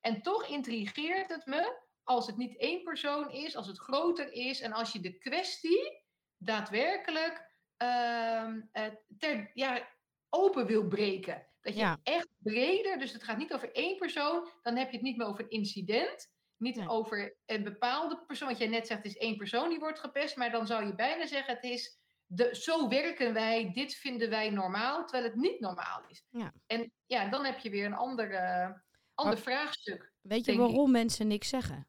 En 0.00 0.22
toch 0.22 0.46
intrigeert 0.46 1.28
het 1.28 1.46
me 1.46 1.78
als 2.02 2.26
het 2.26 2.36
niet 2.36 2.58
één 2.58 2.82
persoon 2.82 3.30
is, 3.30 3.56
als 3.56 3.66
het 3.66 3.78
groter 3.78 4.32
is 4.32 4.60
en 4.60 4.72
als 4.72 4.92
je 4.92 5.00
de 5.00 5.18
kwestie 5.18 6.06
daadwerkelijk 6.38 7.46
ehm, 7.76 8.60
eh, 8.72 8.84
ter, 9.18 9.50
ja, 9.54 9.88
open 10.28 10.66
wil 10.66 10.86
breken. 10.88 11.46
Dat 11.60 11.74
je 11.74 11.80
Ja. 11.80 11.98
echt 12.02 12.28
breder, 12.38 12.98
dus 12.98 13.12
het 13.12 13.22
gaat 13.22 13.36
niet 13.38 13.52
over 13.52 13.72
één 13.72 13.96
persoon, 13.96 14.48
dan 14.62 14.76
heb 14.76 14.86
je 14.90 14.96
het 14.96 15.04
niet 15.06 15.16
meer 15.16 15.26
over 15.26 15.44
een 15.44 15.50
incident, 15.50 16.32
niet 16.56 16.76
Nee. 16.76 16.88
over 16.88 17.36
een 17.46 17.62
bepaalde 17.62 18.24
persoon. 18.26 18.48
Wat 18.48 18.58
jij 18.58 18.66
net 18.68 18.86
zegt, 18.86 19.02
het 19.02 19.12
is 19.12 19.18
één 19.18 19.36
persoon 19.36 19.68
die 19.68 19.78
wordt 19.78 19.98
gepest, 19.98 20.36
maar 20.36 20.50
dan 20.50 20.66
zou 20.66 20.86
je 20.86 20.94
bijna 20.94 21.26
zeggen, 21.26 21.54
het 21.54 21.64
is 21.64 21.98
de, 22.26 22.48
zo 22.56 22.88
werken 22.88 23.32
wij, 23.34 23.72
dit 23.72 23.94
vinden 23.94 24.30
wij 24.30 24.50
normaal, 24.50 25.04
terwijl 25.06 25.24
het 25.30 25.40
niet 25.40 25.60
normaal 25.60 26.02
is. 26.08 26.24
Ja. 26.30 26.52
En 26.66 26.92
ja, 27.06 27.28
dan 27.28 27.44
heb 27.44 27.58
je 27.58 27.70
weer 27.70 27.84
een 27.86 27.94
ander, 27.94 28.30
eh, 28.30 28.70
ander 29.14 29.34
Maar- 29.34 29.42
vraagstuk. 29.42 30.12
Weet 30.20 30.44
je 30.44 30.52
ik. 30.52 30.58
waarom 30.58 30.90
mensen 30.90 31.26
niks 31.26 31.48
zeggen? 31.48 31.88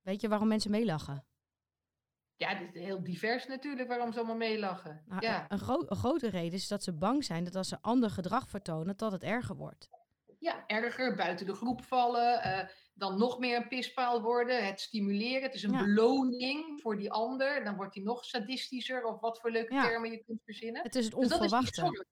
Weet 0.00 0.20
je 0.20 0.28
waarom 0.28 0.48
mensen 0.48 0.70
meelachen? 0.70 1.26
Ja, 2.36 2.48
het 2.56 2.74
is 2.74 2.82
heel 2.82 3.02
divers 3.04 3.46
natuurlijk 3.46 3.88
waarom 3.88 4.12
ze 4.12 4.18
allemaal 4.18 4.36
meelachen. 4.36 5.02
Nou, 5.06 5.20
ja. 5.22 5.44
een, 5.48 5.58
gro- 5.58 5.84
een 5.86 5.96
grote 5.96 6.28
reden 6.28 6.52
is 6.52 6.68
dat 6.68 6.82
ze 6.82 6.92
bang 6.92 7.24
zijn 7.24 7.44
dat 7.44 7.54
als 7.56 7.68
ze 7.68 7.78
ander 7.80 8.10
gedrag 8.10 8.48
vertonen, 8.48 8.96
dat 8.96 9.12
het 9.12 9.22
erger 9.22 9.56
wordt. 9.56 9.88
ja, 10.38 10.66
erger, 10.66 11.14
buiten 11.16 11.46
de 11.46 11.54
groep 11.54 11.84
vallen, 11.84 12.42
eh, 12.42 12.68
dan 12.94 13.18
nog 13.18 13.38
meer 13.38 13.56
een 13.56 13.68
pispaal 13.68 14.22
worden, 14.22 14.66
het 14.66 14.80
stimuleren. 14.80 15.42
Het 15.42 15.54
is 15.54 15.62
een 15.62 15.72
Ja. 15.72 15.84
beloning 15.84 16.80
voor 16.80 16.96
die 16.96 17.12
ander. 17.12 17.64
Dan 17.64 17.76
wordt 17.76 17.94
hij 17.94 18.04
nog 18.04 18.24
sadistischer 18.24 19.04
of 19.04 19.20
wat 19.20 19.40
voor 19.40 19.50
leuke 19.50 19.74
Ja. 19.74 19.82
termen 19.82 20.10
je 20.10 20.24
kunt 20.24 20.42
verzinnen. 20.44 20.82
Het 20.82 20.94
is 20.94 21.04
het 21.04 21.14
Dus 21.14 21.24
is 21.24 21.32
onverwachte. 21.32 21.80
zorg. 21.80 22.04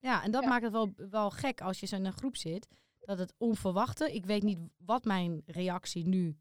Ja, 0.00 0.22
en 0.22 0.30
dat 0.30 0.42
Ja. 0.42 0.48
maakt 0.48 0.62
het 0.62 0.72
wel, 0.72 0.92
wel 0.96 1.30
gek 1.30 1.60
als 1.60 1.80
je 1.80 1.86
zo 1.86 1.96
in 1.96 2.04
een 2.04 2.12
groep 2.12 2.36
zit. 2.36 2.68
Dat 3.00 3.18
het 3.18 3.34
onverwachte, 3.38 4.14
ik 4.14 4.26
weet 4.26 4.42
niet 4.42 4.58
wat 4.76 5.04
mijn 5.04 5.42
reactie 5.46 6.06
nu 6.08 6.38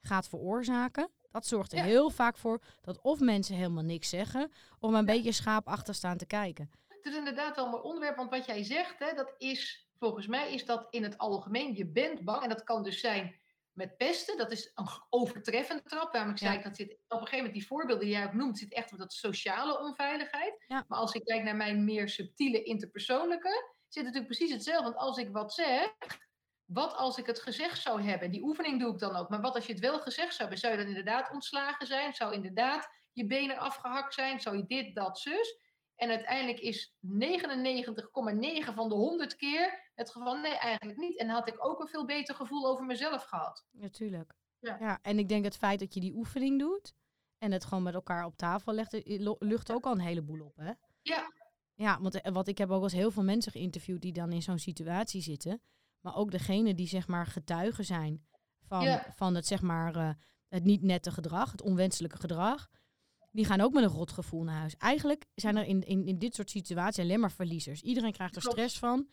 gaat 0.00 0.28
veroorzaken. 0.28 1.08
Dat 1.34 1.46
zorgt 1.46 1.72
er 1.72 1.78
Ja. 1.78 1.84
heel 1.84 2.10
vaak 2.10 2.36
voor 2.36 2.60
dat 2.80 3.00
of 3.00 3.20
mensen 3.20 3.54
helemaal 3.56 3.82
niks 3.82 4.08
zeggen, 4.08 4.50
of 4.78 4.92
een 4.92 5.04
beetje 5.04 5.32
schaapachtig 5.32 5.94
staan 5.94 6.16
te 6.16 6.26
kijken. 6.26 6.70
Het 6.88 7.04
is 7.06 7.16
inderdaad 7.16 7.56
wel 7.56 7.64
een 7.64 7.70
mooi 7.70 7.82
onderwerp, 7.82 8.16
want 8.16 8.30
wat 8.30 8.46
jij 8.46 8.62
zegt, 8.62 8.98
hè, 8.98 9.12
dat 9.14 9.34
is, 9.38 9.88
volgens 9.98 10.26
mij 10.26 10.52
is 10.52 10.64
dat 10.64 10.86
in 10.90 11.02
het 11.02 11.18
algemeen, 11.18 11.74
je 11.74 11.86
bent 11.86 12.24
bang. 12.24 12.42
En 12.42 12.48
dat 12.48 12.64
kan 12.64 12.82
dus 12.82 13.00
zijn 13.00 13.40
met 13.72 13.96
pesten, 13.96 14.36
dat 14.36 14.52
is 14.52 14.70
een 14.74 14.88
overtreffende 15.10 15.82
trap. 15.82 16.12
Waarom 16.12 16.30
ik 16.30 16.38
Ja. 16.38 16.50
zei, 16.50 16.62
dat 16.62 16.76
zit 16.76 16.92
op 16.92 16.98
een 17.08 17.16
gegeven 17.18 17.36
moment, 17.36 17.54
die 17.54 17.66
voorbeelden 17.66 18.04
die 18.04 18.14
jij 18.14 18.24
ook 18.26 18.32
noemt, 18.32 18.58
zit 18.58 18.72
echt 18.72 18.92
op 18.92 18.98
dat 18.98 19.12
sociale 19.12 19.78
onveiligheid. 19.78 20.64
Ja. 20.66 20.84
Maar 20.88 20.98
als 20.98 21.12
ik 21.14 21.24
kijk 21.24 21.42
naar 21.42 21.56
mijn 21.56 21.84
meer 21.84 22.08
subtiele 22.08 22.62
interpersoonlijke, 22.62 23.48
zit 23.88 24.04
het 24.04 24.12
natuurlijk 24.14 24.26
precies 24.26 24.52
hetzelfde. 24.52 24.84
Want 24.84 24.96
als 24.96 25.16
ik 25.18 25.28
wat 25.32 25.54
zeg, 25.54 25.90
wat 26.64 26.94
als 26.94 27.18
ik 27.18 27.26
het 27.26 27.40
gezegd 27.40 27.80
zou 27.80 28.02
hebben? 28.02 28.30
Die 28.30 28.42
oefening 28.42 28.80
doe 28.80 28.92
ik 28.92 28.98
dan 28.98 29.16
ook. 29.16 29.28
Maar 29.28 29.40
wat 29.40 29.54
als 29.54 29.66
je 29.66 29.72
het 29.72 29.82
wel 29.82 30.00
gezegd 30.00 30.34
zou 30.34 30.40
hebben? 30.40 30.58
Zou 30.58 30.72
je 30.72 30.78
dan 30.78 30.88
inderdaad 30.88 31.32
ontslagen 31.32 31.86
zijn? 31.86 32.14
Zou 32.14 32.34
inderdaad 32.34 32.88
je 33.12 33.26
benen 33.26 33.58
afgehakt 33.58 34.14
zijn? 34.14 34.40
Zou 34.40 34.56
je 34.56 34.66
dit, 34.66 34.94
dat, 34.94 35.18
zus? 35.18 35.58
En 35.96 36.08
uiteindelijk 36.08 36.60
is 36.60 36.94
99,9 37.06 38.74
van 38.74 38.88
de 38.88 38.94
100 38.94 39.36
keer 39.36 39.90
het 39.94 40.10
geval, 40.10 40.36
nee, 40.36 40.58
eigenlijk 40.58 40.98
niet. 40.98 41.18
En 41.18 41.28
had 41.28 41.48
ik 41.48 41.66
ook 41.66 41.80
een 41.80 41.88
veel 41.88 42.04
beter 42.04 42.34
gevoel 42.34 42.66
over 42.66 42.84
mezelf 42.84 43.24
gehad. 43.24 43.66
Natuurlijk. 43.70 44.34
Ja. 44.58 44.76
Ja. 44.80 44.98
en 45.02 45.18
ik 45.18 45.28
denk 45.28 45.44
het 45.44 45.56
feit 45.56 45.78
dat 45.78 45.94
je 45.94 46.00
die 46.00 46.14
oefening 46.14 46.58
doet 46.58 46.94
en 47.38 47.52
het 47.52 47.64
gewoon 47.64 47.82
met 47.82 47.94
elkaar 47.94 48.24
op 48.24 48.36
tafel 48.36 48.72
legt, 48.72 48.92
eh, 48.92 49.32
lucht 49.38 49.72
ook 49.72 49.84
al 49.84 49.92
een 49.92 50.00
heleboel 50.00 50.44
op, 50.44 50.56
hè? 50.56 50.72
Ja. 51.02 51.32
Ja, 51.74 52.00
want 52.00 52.20
eh, 52.20 52.32
wat 52.32 52.48
ik 52.48 52.58
heb 52.58 52.68
ook 52.68 52.74
wel 52.74 52.82
eens 52.82 52.92
heel 52.92 53.10
veel 53.10 53.22
mensen 53.22 53.52
geïnterviewd 53.52 54.02
die 54.02 54.12
dan 54.12 54.32
in 54.32 54.42
zo'n 54.42 54.58
situatie 54.58 55.22
zitten. 55.22 55.62
Maar 56.04 56.16
ook 56.16 56.30
degene 56.30 56.74
die 56.74 56.86
zeg 56.86 57.06
maar 57.06 57.26
getuigen 57.26 57.84
zijn 57.84 58.24
van, 58.66 58.84
Ja. 58.84 59.12
van 59.14 59.34
het 59.34 59.46
zeg 59.46 59.62
maar 59.62 59.96
eh, 59.96 60.10
het 60.48 60.64
niet 60.64 60.82
nette 60.82 61.10
gedrag, 61.10 61.52
het 61.52 61.62
onwenselijke 61.62 62.16
gedrag. 62.16 62.68
Die 63.30 63.44
gaan 63.44 63.60
ook 63.60 63.72
met 63.72 63.82
een 63.84 63.90
rot 63.90 64.10
gevoel 64.12 64.42
naar 64.42 64.58
huis. 64.58 64.76
Eigenlijk 64.76 65.24
zijn 65.34 65.56
er 65.56 65.64
in, 65.64 65.82
in, 65.82 66.06
in 66.06 66.18
dit 66.18 66.34
soort 66.34 66.50
situaties 66.50 67.02
alleen 67.04 67.20
maar 67.20 67.30
verliezers. 67.32 67.82
Iedereen 67.82 68.12
krijgt 68.12 68.36
er 68.36 68.42
stress 68.42 68.78
van. 68.78 69.08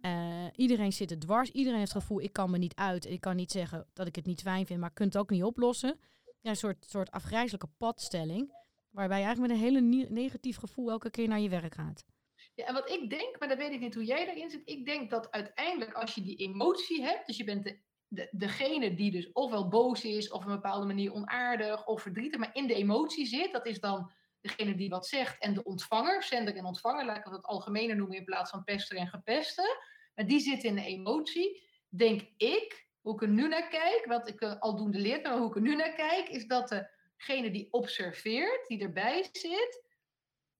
Eh, 0.00 0.44
iedereen 0.56 0.92
zit 0.92 1.10
er 1.10 1.18
dwars. 1.18 1.50
Iedereen 1.50 1.78
heeft 1.78 1.92
het 1.92 2.02
gevoel, 2.02 2.20
ik 2.20 2.32
kan 2.32 2.50
me 2.50 2.58
niet 2.58 2.74
uit. 2.74 3.06
Ik 3.06 3.20
kan 3.20 3.36
niet 3.36 3.50
zeggen 3.52 3.86
dat 3.92 4.06
ik 4.06 4.16
het 4.16 4.26
niet 4.26 4.40
fijn 4.42 4.66
vind, 4.66 4.80
maar 4.80 4.88
ik 4.88 4.94
kan 4.94 5.06
het 5.06 5.16
ook 5.16 5.30
niet 5.30 5.42
oplossen. 5.44 5.98
Ja, 6.40 6.50
een 6.50 6.56
soort, 6.56 6.86
soort 6.88 7.10
afgrijzelijke 7.10 7.68
padstelling. 7.76 8.52
Waarbij 8.90 9.18
je 9.18 9.24
eigenlijk 9.24 9.52
met 9.52 9.62
een 9.62 9.72
hele 9.72 9.80
ne- 9.80 10.14
negatief 10.22 10.56
gevoel 10.56 10.90
elke 10.90 11.10
keer 11.10 11.28
naar 11.28 11.40
je 11.40 11.48
werk 11.48 11.74
gaat. 11.74 12.04
Ja, 12.54 12.66
en 12.66 12.74
wat 12.74 12.90
ik 12.90 13.10
denk, 13.10 13.38
maar 13.38 13.48
dat 13.48 13.58
weet 13.58 13.72
ik 13.72 13.80
niet 13.80 13.94
hoe 13.94 14.04
jij 14.04 14.24
daarin 14.24 14.50
zit. 14.50 14.62
Ik 14.64 14.84
denk 14.84 15.10
dat 15.10 15.30
uiteindelijk 15.30 15.92
als 15.92 16.14
je 16.14 16.22
die 16.22 16.36
emotie 16.36 17.02
hebt, 17.02 17.26
dus 17.26 17.36
je 17.36 17.44
bent 17.44 17.64
de, 17.64 17.78
de, 18.08 18.28
degene 18.30 18.94
die 18.94 19.10
dus 19.10 19.32
ofwel 19.32 19.68
boos 19.68 20.04
is, 20.04 20.30
of 20.30 20.40
op 20.40 20.46
een 20.46 20.54
bepaalde 20.54 20.86
manier 20.86 21.12
onaardig 21.12 21.86
of 21.86 22.02
verdrietig, 22.02 22.40
maar 22.40 22.54
in 22.54 22.66
de 22.66 22.74
emotie 22.74 23.26
zit, 23.26 23.52
dat 23.52 23.66
is 23.66 23.80
dan 23.80 24.10
degene 24.40 24.74
die 24.74 24.88
wat 24.88 25.06
zegt 25.06 25.38
en 25.38 25.54
de 25.54 25.64
ontvanger, 25.64 26.22
zender 26.22 26.56
en 26.56 26.64
ontvanger, 26.64 27.04
laat 27.04 27.16
ik 27.16 27.24
het 27.24 27.44
algemener 27.44 27.96
noemen 27.96 28.16
in 28.16 28.24
plaats 28.24 28.50
van 28.50 28.64
pester 28.64 28.96
en 28.96 29.08
gepesten. 29.08 29.78
Maar 30.14 30.26
die 30.26 30.40
zit 30.40 30.64
in 30.64 30.74
de 30.74 30.84
emotie. 30.84 31.62
Denk 31.88 32.20
ik, 32.36 32.86
hoe 33.00 33.14
ik 33.14 33.22
er 33.22 33.28
nu 33.28 33.48
naar 33.48 33.68
kijk, 33.68 34.04
wat 34.06 34.28
ik 34.28 34.40
uh, 34.40 34.60
aldoende 34.60 34.98
leer, 34.98 35.20
maar 35.20 35.38
hoe 35.38 35.48
ik 35.48 35.54
er 35.54 35.60
nu 35.60 35.74
naar 35.74 35.94
kijk, 35.94 36.28
is 36.28 36.46
dat 36.46 36.68
degene 37.16 37.50
die 37.50 37.68
observeert, 37.70 38.66
die 38.66 38.82
erbij 38.82 39.28
zit, 39.32 39.83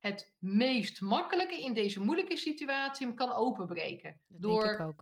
het 0.05 0.35
meest 0.39 1.01
makkelijke 1.01 1.61
in 1.61 1.75
deze 1.75 2.01
moeilijke 2.01 2.37
situatie 2.37 3.07
hem 3.07 3.17
kan 3.17 3.33
openbreken. 3.33 4.21
Dat 4.27 4.41
door 4.41 4.95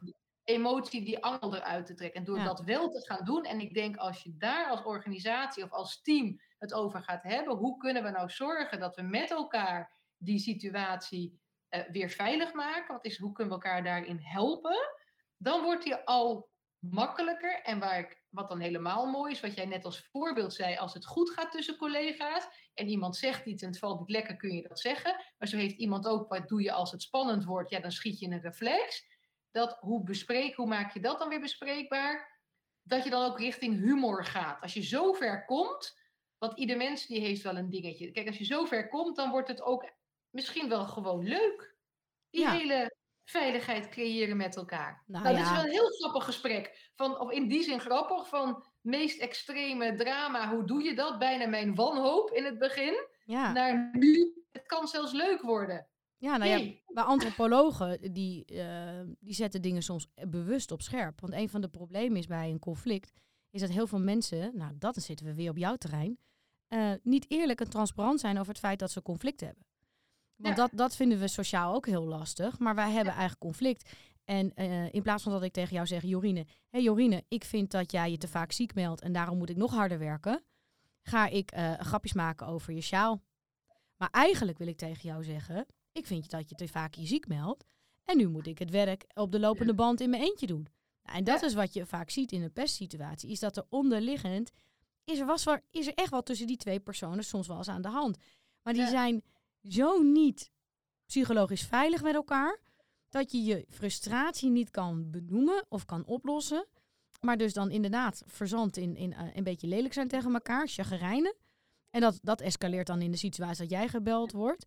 emotie 0.45 1.05
die 1.05 1.25
angel 1.25 1.57
eruit 1.57 1.87
te 1.87 1.95
trekken. 1.95 2.21
En 2.21 2.27
door 2.27 2.39
Ja. 2.39 2.45
dat 2.45 2.61
wel 2.61 2.89
te 2.89 3.07
gaan 3.07 3.25
doen. 3.25 3.45
En 3.45 3.61
ik 3.61 3.75
denk 3.75 3.97
als 3.97 4.23
je 4.23 4.37
daar 4.37 4.67
als 4.69 4.83
organisatie 4.83 5.65
of 5.65 5.71
als 5.71 6.03
team 6.03 6.41
het 6.59 6.75
over 6.75 7.03
gaat 7.03 7.23
hebben. 7.23 7.57
Hoe 7.57 7.77
kunnen 7.77 8.03
we 8.03 8.11
nou 8.11 8.31
zorgen 8.31 8.81
dat 8.81 8.97
we 8.97 9.03
met 9.03 9.31
elkaar 9.31 9.99
die 10.17 10.39
situatie 10.39 11.41
eh, 11.69 11.83
weer 11.91 12.09
veilig 12.09 12.53
maken? 12.53 12.95
Wat 12.95 13.05
is, 13.05 13.19
hoe 13.19 13.33
kunnen 13.33 13.59
we 13.59 13.65
elkaar 13.65 13.85
daarin 13.85 14.19
helpen? 14.19 14.95
Dan 15.37 15.63
wordt 15.63 15.85
die 15.85 15.95
al 15.95 16.51
makkelijker. 16.83 17.61
En 17.63 17.79
waar 17.79 17.99
ik, 17.99 18.25
wat 18.29 18.49
dan 18.49 18.61
helemaal 18.61 19.07
mooi 19.07 19.33
is, 19.33 19.41
wat 19.41 19.55
jij 19.55 19.67
net 19.67 19.85
als 19.85 20.09
voorbeeld 20.11 20.55
zei. 20.55 20.77
Als 20.77 20.95
het 20.95 21.07
goed 21.07 21.31
gaat 21.31 21.51
tussen 21.53 21.77
collega's. 21.77 22.49
En 22.75 22.89
iemand 22.89 23.17
zegt 23.17 23.47
iets 23.47 23.63
en 23.63 23.69
het 23.69 23.79
valt 23.79 23.99
niet 24.01 24.11
lekker, 24.11 24.37
kun 24.37 24.55
je 24.55 24.69
dat 24.69 24.81
zeggen. 24.81 25.25
Maar 25.39 25.49
zo 25.49 25.57
heeft 25.57 25.77
iemand 25.77 26.07
ook, 26.07 26.29
wat 26.29 26.49
doe 26.49 26.63
je 26.63 26.73
als 26.73 26.91
het 26.93 27.03
spannend 27.03 27.45
wordt? 27.45 27.71
Ja, 27.71 27.81
dan 27.81 27.93
schiet 27.93 28.19
je 28.19 28.27
in 28.27 28.33
een 28.33 28.41
reflex 28.41 29.11
dat 29.51 29.77
hoe 29.81 30.03
bespreek, 30.03 30.55
hoe 30.55 30.67
maak 30.67 30.93
je 30.95 31.01
dat 31.01 31.19
dan 31.19 31.29
weer 31.29 31.41
bespreekbaar? 31.41 32.41
Dat 32.83 33.05
je 33.05 33.11
dan 33.11 33.31
ook 33.31 33.39
richting 33.39 33.81
humor 33.81 34.25
gaat. 34.25 34.63
Als 34.63 34.75
je 34.75 34.83
zo 34.83 35.13
ver 35.13 35.45
komt, 35.45 36.01
want 36.39 36.59
ieder 36.59 36.77
mens 36.77 37.07
die 37.07 37.21
heeft 37.21 37.43
wel 37.43 37.57
een 37.57 37.71
dingetje. 37.71 38.11
Kijk, 38.11 38.27
als 38.27 38.39
je 38.39 38.45
zo 38.45 38.65
ver 38.65 38.89
komt, 38.89 39.17
dan 39.17 39.31
wordt 39.31 39.49
het 39.49 39.63
ook 39.63 39.91
misschien 40.31 40.69
wel 40.69 40.87
gewoon 40.87 41.25
leuk. 41.29 41.77
Die 42.31 42.41
Ja. 42.41 42.53
hele 42.53 42.97
veiligheid 43.33 43.89
creëren 43.89 44.37
met 44.37 44.57
elkaar. 44.57 45.03
Nou 45.07 45.25
Nou, 45.25 45.37
dit 45.37 45.45
is 45.45 45.51
ja. 45.51 45.57
wel 45.57 45.65
een 45.65 45.71
heel 45.71 45.91
grappig 45.91 46.25
gesprek. 46.25 46.91
Van, 46.95 47.21
of 47.21 47.31
in 47.31 47.49
die 47.49 47.63
zin 47.63 47.81
grappig, 47.81 48.29
van 48.29 48.65
meest 48.81 49.21
extreme 49.21 49.95
drama, 49.95 50.51
hoe 50.51 50.65
doe 50.65 50.83
je 50.83 50.95
dat? 50.95 51.19
Bijna 51.19 51.47
mijn 51.47 51.75
wanhoop 51.75 52.31
in 52.31 52.45
het 52.45 52.59
begin. 52.59 53.07
Ja, 53.25 53.53
Naar 53.53 53.91
nu, 53.93 54.43
het 54.53 54.67
kan 54.67 54.89
zelfs 54.89 55.13
leuk 55.13 55.43
worden. 55.43 55.87
ja 56.17 56.37
nou 56.37 56.51
ja. 56.51 56.75
Maar 56.87 57.05
antropologen 57.05 58.13
die, 58.13 58.45
eh, 58.45 59.01
die 59.21 59.35
zetten 59.35 59.63
dingen 59.63 59.83
soms 59.83 60.09
bewust 60.29 60.71
op 60.71 60.83
scherp. 60.83 61.21
Want 61.21 61.33
een 61.33 61.49
van 61.49 61.61
de 61.61 61.69
problemen 61.69 62.19
is 62.19 62.27
bij 62.27 62.51
een 62.51 62.59
conflict, 62.59 63.13
is 63.51 63.61
dat 63.61 63.71
heel 63.71 63.87
veel 63.87 64.01
mensen, 64.01 64.57
nou 64.57 64.73
dat 64.79 64.97
zitten 64.97 65.27
we 65.27 65.35
weer 65.35 65.51
op 65.51 65.57
jouw 65.57 65.77
terrein, 65.77 66.19
eh, 66.69 66.93
niet 67.03 67.25
eerlijk 67.29 67.61
en 67.61 67.71
transparant 67.71 68.21
zijn 68.21 68.39
over 68.39 68.49
het 68.49 68.59
feit 68.59 68.79
dat 68.79 68.91
ze 68.91 69.03
conflict 69.03 69.41
hebben. 69.41 69.67
Want 70.43 70.57
Ja. 70.57 70.63
dat, 70.63 70.71
dat 70.79 70.97
vinden 70.97 71.19
we 71.19 71.29
sociaal 71.29 71.75
ook 71.75 71.87
heel 71.87 72.05
lastig. 72.05 72.59
Maar 72.59 72.75
wij 72.75 72.91
hebben 72.91 73.13
eigenlijk 73.13 73.41
conflict. 73.41 73.91
En 74.25 74.55
eh, 74.55 74.95
in 74.95 75.03
plaats 75.03 75.23
van 75.23 75.33
dat 75.33 75.43
ik 75.43 75.53
tegen 75.53 75.75
jou 75.75 75.87
zeg, 75.87 76.03
Jorine, 76.03 76.39
hé 76.41 76.47
hey 76.71 76.83
Jorine, 76.83 77.25
ik 77.29 77.45
vind 77.45 77.71
dat 77.71 77.93
jij 77.93 78.11
je 78.11 78.19
te 78.19 78.29
vaak 78.29 78.53
ziek 78.53 78.75
meldt 78.75 79.01
en 79.01 79.13
daarom 79.13 79.39
moet 79.39 79.51
ik 79.51 79.57
nog 79.57 79.73
harder 79.75 79.99
werken, 79.99 80.45
ga 81.03 81.27
ik 81.27 81.51
eh, 81.51 81.73
grapjes 81.79 82.13
maken 82.13 82.47
over 82.47 82.73
je 82.73 82.81
sjaal. 82.81 83.23
Maar 83.97 84.09
eigenlijk 84.11 84.59
wil 84.59 84.67
ik 84.67 84.77
tegen 84.77 85.03
jou 85.09 85.25
zeggen, 85.25 85.67
ik 85.93 86.07
vind 86.07 86.31
dat 86.31 86.49
je 86.49 86.55
te 86.55 86.69
vaak 86.69 86.95
je 86.95 87.07
ziek 87.07 87.27
meldt. 87.29 87.65
En 88.05 88.17
nu 88.17 88.29
moet 88.29 88.47
ik 88.47 88.59
het 88.59 88.71
werk 88.71 89.05
op 89.15 89.33
de 89.33 89.41
lopende 89.41 89.75
band 89.75 90.01
in 90.01 90.11
mijn 90.11 90.23
eentje 90.23 90.47
doen. 90.47 90.67
Nou, 91.03 91.19
en 91.19 91.25
dat 91.25 91.41
Ja. 91.41 91.47
is 91.47 91.55
wat 91.55 91.73
je 91.73 91.87
vaak 91.87 92.11
ziet 92.11 92.33
in 92.33 92.43
een 92.43 92.53
pestsituatie. 92.53 93.31
Is 93.31 93.41
dat 93.41 93.57
er 93.57 93.65
onderliggend, 93.69 94.51
is 95.05 95.19
er, 95.19 95.27
was 95.27 95.45
wel, 95.45 95.59
is 95.71 95.87
er 95.87 95.95
echt 95.95 96.11
wel 96.11 96.23
tussen 96.23 96.47
die 96.47 96.57
twee 96.57 96.81
personen 96.81 97.25
soms 97.25 97.47
wel 97.47 97.57
eens 97.57 97.69
aan 97.69 97.83
de 97.83 97.89
hand. 97.89 98.17
Maar 98.63 98.73
die 98.73 98.83
Ja. 98.83 98.89
zijn 98.89 99.23
zo 99.63 100.03
niet 100.03 100.51
psychologisch 101.07 101.63
veilig 101.63 102.03
met 102.03 102.15
elkaar. 102.15 102.61
Dat 103.09 103.33
je 103.33 103.43
je 103.43 103.67
frustratie 103.69 104.51
niet 104.51 104.71
kan 104.71 105.11
benoemen 105.11 105.65
of 105.69 105.85
kan 105.85 106.05
oplossen. 106.05 106.67
Maar 107.21 107.37
dus 107.37 107.53
dan 107.53 107.71
inderdaad 107.71 108.23
verzandt 108.27 108.77
in, 108.77 108.97
in 108.97 109.13
eh, 109.13 109.27
een 109.35 109.45
beetje 109.45 109.67
lelijk 109.67 109.95
zijn 109.95 110.09
tegen 110.09 110.35
elkaar, 110.35 110.69
chagrijnen. 110.69 111.35
En 111.91 112.01
dat, 112.01 112.19
dat 112.23 112.41
escaleert 112.41 112.87
dan 112.87 113.03
in 113.03 113.11
de 113.11 113.17
situatie 113.17 113.63
dat 113.63 113.71
jij 113.71 113.89
gebeld 113.89 114.33
wordt. 114.33 114.65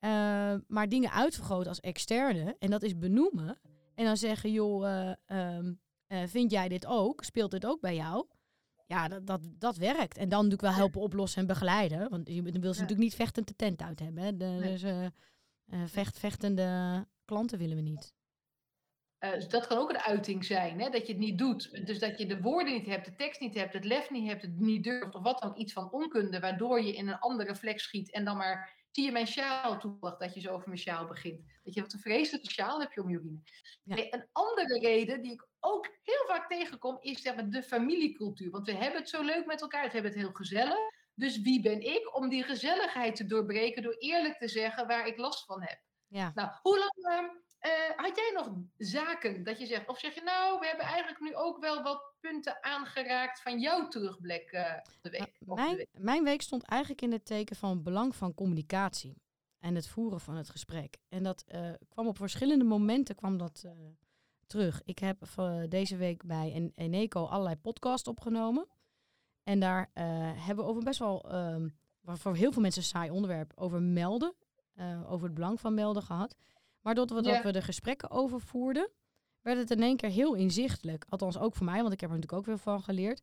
Eh, 0.00 0.54
maar 0.66 0.88
dingen 0.88 1.10
uitvergroten 1.10 1.68
als 1.68 1.80
externe. 1.80 2.56
En 2.58 2.70
dat 2.70 2.82
is 2.82 2.98
benoemen. 2.98 3.58
En 3.94 4.04
dan 4.04 4.16
zeggen, 4.16 4.52
joh, 4.52 4.86
eh, 4.88 5.12
ehm, 5.26 5.72
eh, 6.06 6.22
vind 6.26 6.50
jij 6.50 6.68
dit 6.68 6.86
ook? 6.86 7.24
Speelt 7.24 7.50
dit 7.50 7.66
ook 7.66 7.80
bij 7.80 7.94
jou? 7.94 8.26
Ja, 8.86 9.08
dat, 9.08 9.26
dat, 9.26 9.40
dat 9.58 9.76
werkt. 9.76 10.16
En 10.16 10.28
dan 10.28 10.42
natuurlijk 10.44 10.62
wel 10.62 10.82
helpen 10.82 11.00
oplossen 11.00 11.40
en 11.40 11.46
begeleiden. 11.46 12.10
Want 12.10 12.28
je 12.28 12.42
wil 12.42 12.52
ze 12.52 12.80
natuurlijk 12.80 12.98
niet 12.98 13.14
vechtend 13.14 13.48
de 13.48 13.56
tent 13.56 13.82
uit 13.82 13.98
hebben. 13.98 14.22
Hè? 14.22 14.36
De, 14.36 14.44
Nee. 14.44 14.72
Dus 14.72 14.82
eh, 14.82 15.04
eh, 15.04 15.10
vecht, 15.86 16.18
vechtende 16.18 17.06
klanten 17.24 17.58
willen 17.58 17.76
we 17.76 17.82
niet. 17.82 18.14
Eh, 19.18 19.32
dus 19.32 19.48
dat 19.48 19.66
kan 19.66 19.78
ook 19.78 19.90
een 19.90 19.98
uiting 19.98 20.44
zijn, 20.44 20.80
hè? 20.80 20.90
dat 20.90 21.06
je 21.06 21.12
het 21.12 21.22
niet 21.22 21.38
doet. 21.38 21.86
Dus 21.86 21.98
dat 21.98 22.18
je 22.18 22.26
de 22.26 22.40
woorden 22.40 22.72
niet 22.72 22.86
hebt, 22.86 23.04
de 23.04 23.14
tekst 23.14 23.40
niet 23.40 23.54
hebt, 23.54 23.72
het 23.72 23.84
lef 23.84 24.10
niet 24.10 24.28
hebt, 24.28 24.42
het 24.42 24.58
niet 24.58 24.84
durft, 24.84 25.14
of 25.14 25.22
wat 25.22 25.40
dan 25.40 25.50
ook, 25.50 25.56
iets 25.56 25.72
van 25.72 25.90
onkunde, 25.90 26.40
waardoor 26.40 26.80
je 26.80 26.94
in 26.94 27.08
een 27.08 27.18
andere 27.18 27.48
reflex 27.48 27.82
schiet 27.82 28.12
en 28.12 28.24
dan 28.24 28.36
maar, 28.36 28.85
zie 28.96 29.04
je 29.04 29.12
mijn 29.12 29.26
sjaal 29.26 29.78
toevallig, 29.78 30.18
dat 30.18 30.34
je 30.34 30.40
zo 30.40 30.52
over 30.52 30.68
mijn 30.68 30.80
sjaal 30.80 31.06
begint. 31.06 31.40
Weet 31.62 31.74
je, 31.74 31.80
wat 31.80 31.92
een 31.92 32.00
vreselijke 32.00 32.50
sjaal 32.50 32.80
heb 32.80 32.92
je 32.92 33.00
om. 33.00 33.42
Ja. 33.82 33.94
Nee, 33.94 34.14
een 34.14 34.28
andere 34.32 34.78
reden 34.78 35.22
die 35.22 35.32
ik 35.32 35.46
ook 35.60 35.88
heel 36.02 36.24
vaak 36.26 36.48
tegenkom, 36.48 36.96
is 37.00 37.22
zeg 37.22 37.34
maar, 37.34 37.48
de 37.50 37.62
familiecultuur. 37.62 38.50
Want 38.50 38.66
we 38.66 38.74
hebben 38.74 39.00
het 39.00 39.08
zo 39.08 39.22
leuk 39.22 39.46
met 39.46 39.60
elkaar, 39.60 39.84
we 39.84 39.92
hebben 39.92 40.10
het 40.10 40.20
heel 40.20 40.32
gezellig. 40.32 40.78
Dus 41.14 41.40
wie 41.40 41.62
ben 41.62 41.80
ik 41.80 42.16
om 42.16 42.28
die 42.28 42.42
gezelligheid 42.42 43.16
te 43.16 43.26
doorbreken 43.26 43.82
door 43.82 43.96
eerlijk 43.98 44.38
te 44.38 44.48
zeggen 44.48 44.86
waar 44.86 45.06
ik 45.06 45.16
last 45.16 45.44
van 45.44 45.62
heb? 45.62 45.80
Ja. 46.06 46.30
Nou, 46.34 46.50
hoe 46.62 46.78
lang 46.78 47.44
eh, 47.58 47.70
had 47.96 48.16
jij 48.16 48.30
nog 48.34 48.50
zaken 48.76 49.44
dat 49.44 49.58
je 49.58 49.66
zegt, 49.66 49.88
of 49.88 49.98
zeg 49.98 50.14
je 50.14 50.22
nou, 50.22 50.58
we 50.60 50.66
hebben 50.66 50.84
eigenlijk 50.86 51.20
nu 51.20 51.34
ook 51.34 51.58
wel 51.60 51.82
wat 51.82 52.02
punten 52.20 52.62
aangeraakt 52.64 53.42
van 53.42 53.60
jouw 53.60 53.88
terugblik 53.88 54.42
op 54.94 54.98
de 55.02 55.10
week? 55.10 55.20
Nou, 55.20 55.30
de 55.38 55.54
mijn, 55.54 55.76
week? 55.76 55.88
mijn 55.98 56.24
week 56.24 56.42
stond 56.42 56.62
eigenlijk 56.62 57.02
in 57.02 57.12
het 57.12 57.24
teken 57.24 57.56
van 57.56 57.70
het 57.70 57.82
belang 57.82 58.16
van 58.16 58.34
communicatie. 58.34 59.22
En 59.58 59.74
het 59.74 59.88
voeren 59.88 60.20
van 60.20 60.36
het 60.36 60.50
gesprek. 60.50 60.96
En 61.08 61.22
dat 61.22 61.44
eh, 61.46 61.70
kwam 61.88 62.06
op 62.06 62.16
verschillende 62.16 62.64
momenten 62.64 63.14
kwam 63.14 63.38
dat, 63.38 63.64
terug. 64.46 64.82
Ik 64.84 64.98
heb 64.98 65.18
deze 65.68 65.96
week 65.96 66.24
bij 66.24 66.52
En- 66.54 66.72
Eneco 66.74 67.24
allerlei 67.24 67.56
podcasts 67.56 68.08
opgenomen. 68.08 68.66
En 69.42 69.60
daar 69.60 69.90
hebben 70.36 70.64
we 70.64 70.70
over 70.70 70.82
best 70.82 70.98
wel, 70.98 71.30
ehm, 71.30 71.68
voor 72.02 72.36
heel 72.36 72.52
veel 72.52 72.62
mensen 72.62 72.82
een 72.82 72.88
saai 72.88 73.10
onderwerp, 73.10 73.52
over 73.54 73.82
melden. 73.82 74.34
over 75.06 75.26
het 75.26 75.34
belang 75.34 75.60
van 75.60 75.74
melden 75.74 76.02
gehad. 76.02 76.36
Maar 76.86 76.94
doordat 76.94 77.24
we, 77.24 77.30
Ja. 77.30 77.42
we 77.42 77.52
de 77.52 77.62
gesprekken 77.62 78.10
over 78.10 78.40
voerden, 78.40 78.90
werd 79.42 79.58
het 79.58 79.70
in 79.70 79.82
één 79.82 79.96
keer 79.96 80.10
heel 80.10 80.34
inzichtelijk. 80.34 81.04
Althans 81.08 81.38
ook 81.38 81.54
voor 81.54 81.66
mij, 81.66 81.80
want 81.80 81.92
ik 81.92 82.00
heb 82.00 82.10
er 82.10 82.14
natuurlijk 82.16 82.42
ook 82.42 82.46
weer 82.54 82.58
van 82.62 82.82
geleerd. 82.82 83.22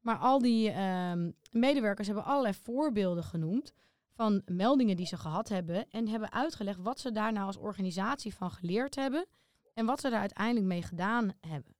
Maar 0.00 0.16
al 0.18 0.38
die 0.38 0.70
ehm, 0.70 1.30
medewerkers 1.50 2.06
hebben 2.06 2.24
allerlei 2.24 2.54
voorbeelden 2.62 3.24
genoemd 3.24 3.72
van 4.12 4.42
meldingen 4.46 4.96
die 4.96 5.06
ze 5.06 5.16
gehad 5.16 5.48
hebben. 5.48 5.90
En 5.90 6.08
hebben 6.08 6.32
uitgelegd 6.32 6.78
wat 6.78 7.00
ze 7.00 7.12
daar 7.12 7.32
nou 7.32 7.46
als 7.46 7.56
organisatie 7.56 8.34
van 8.34 8.50
geleerd 8.50 8.94
hebben. 8.94 9.26
En 9.74 9.86
wat 9.86 10.00
ze 10.00 10.10
daar 10.10 10.20
uiteindelijk 10.20 10.66
mee 10.66 10.82
gedaan 10.82 11.32
hebben. 11.40 11.74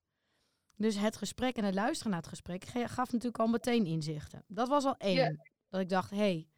Dus 0.76 0.97
het 0.97 1.16
gesprek 1.16 1.56
en 1.56 1.64
het 1.64 1.75
luisteren 1.75 2.11
naar 2.12 2.21
het 2.21 2.30
gesprek 2.30 2.64
ge- 2.64 2.88
gaf 2.88 3.12
natuurlijk 3.12 3.38
al 3.38 3.47
meteen 3.47 3.87
inzichten. 3.87 4.45
Dat 4.49 4.68
was 4.68 4.85
al 4.85 4.97
één. 4.97 5.40
Dat 5.68 5.80
ik 5.80 5.88
dacht, 5.88 6.11
hé, 6.11 6.16
hey, 6.16 6.49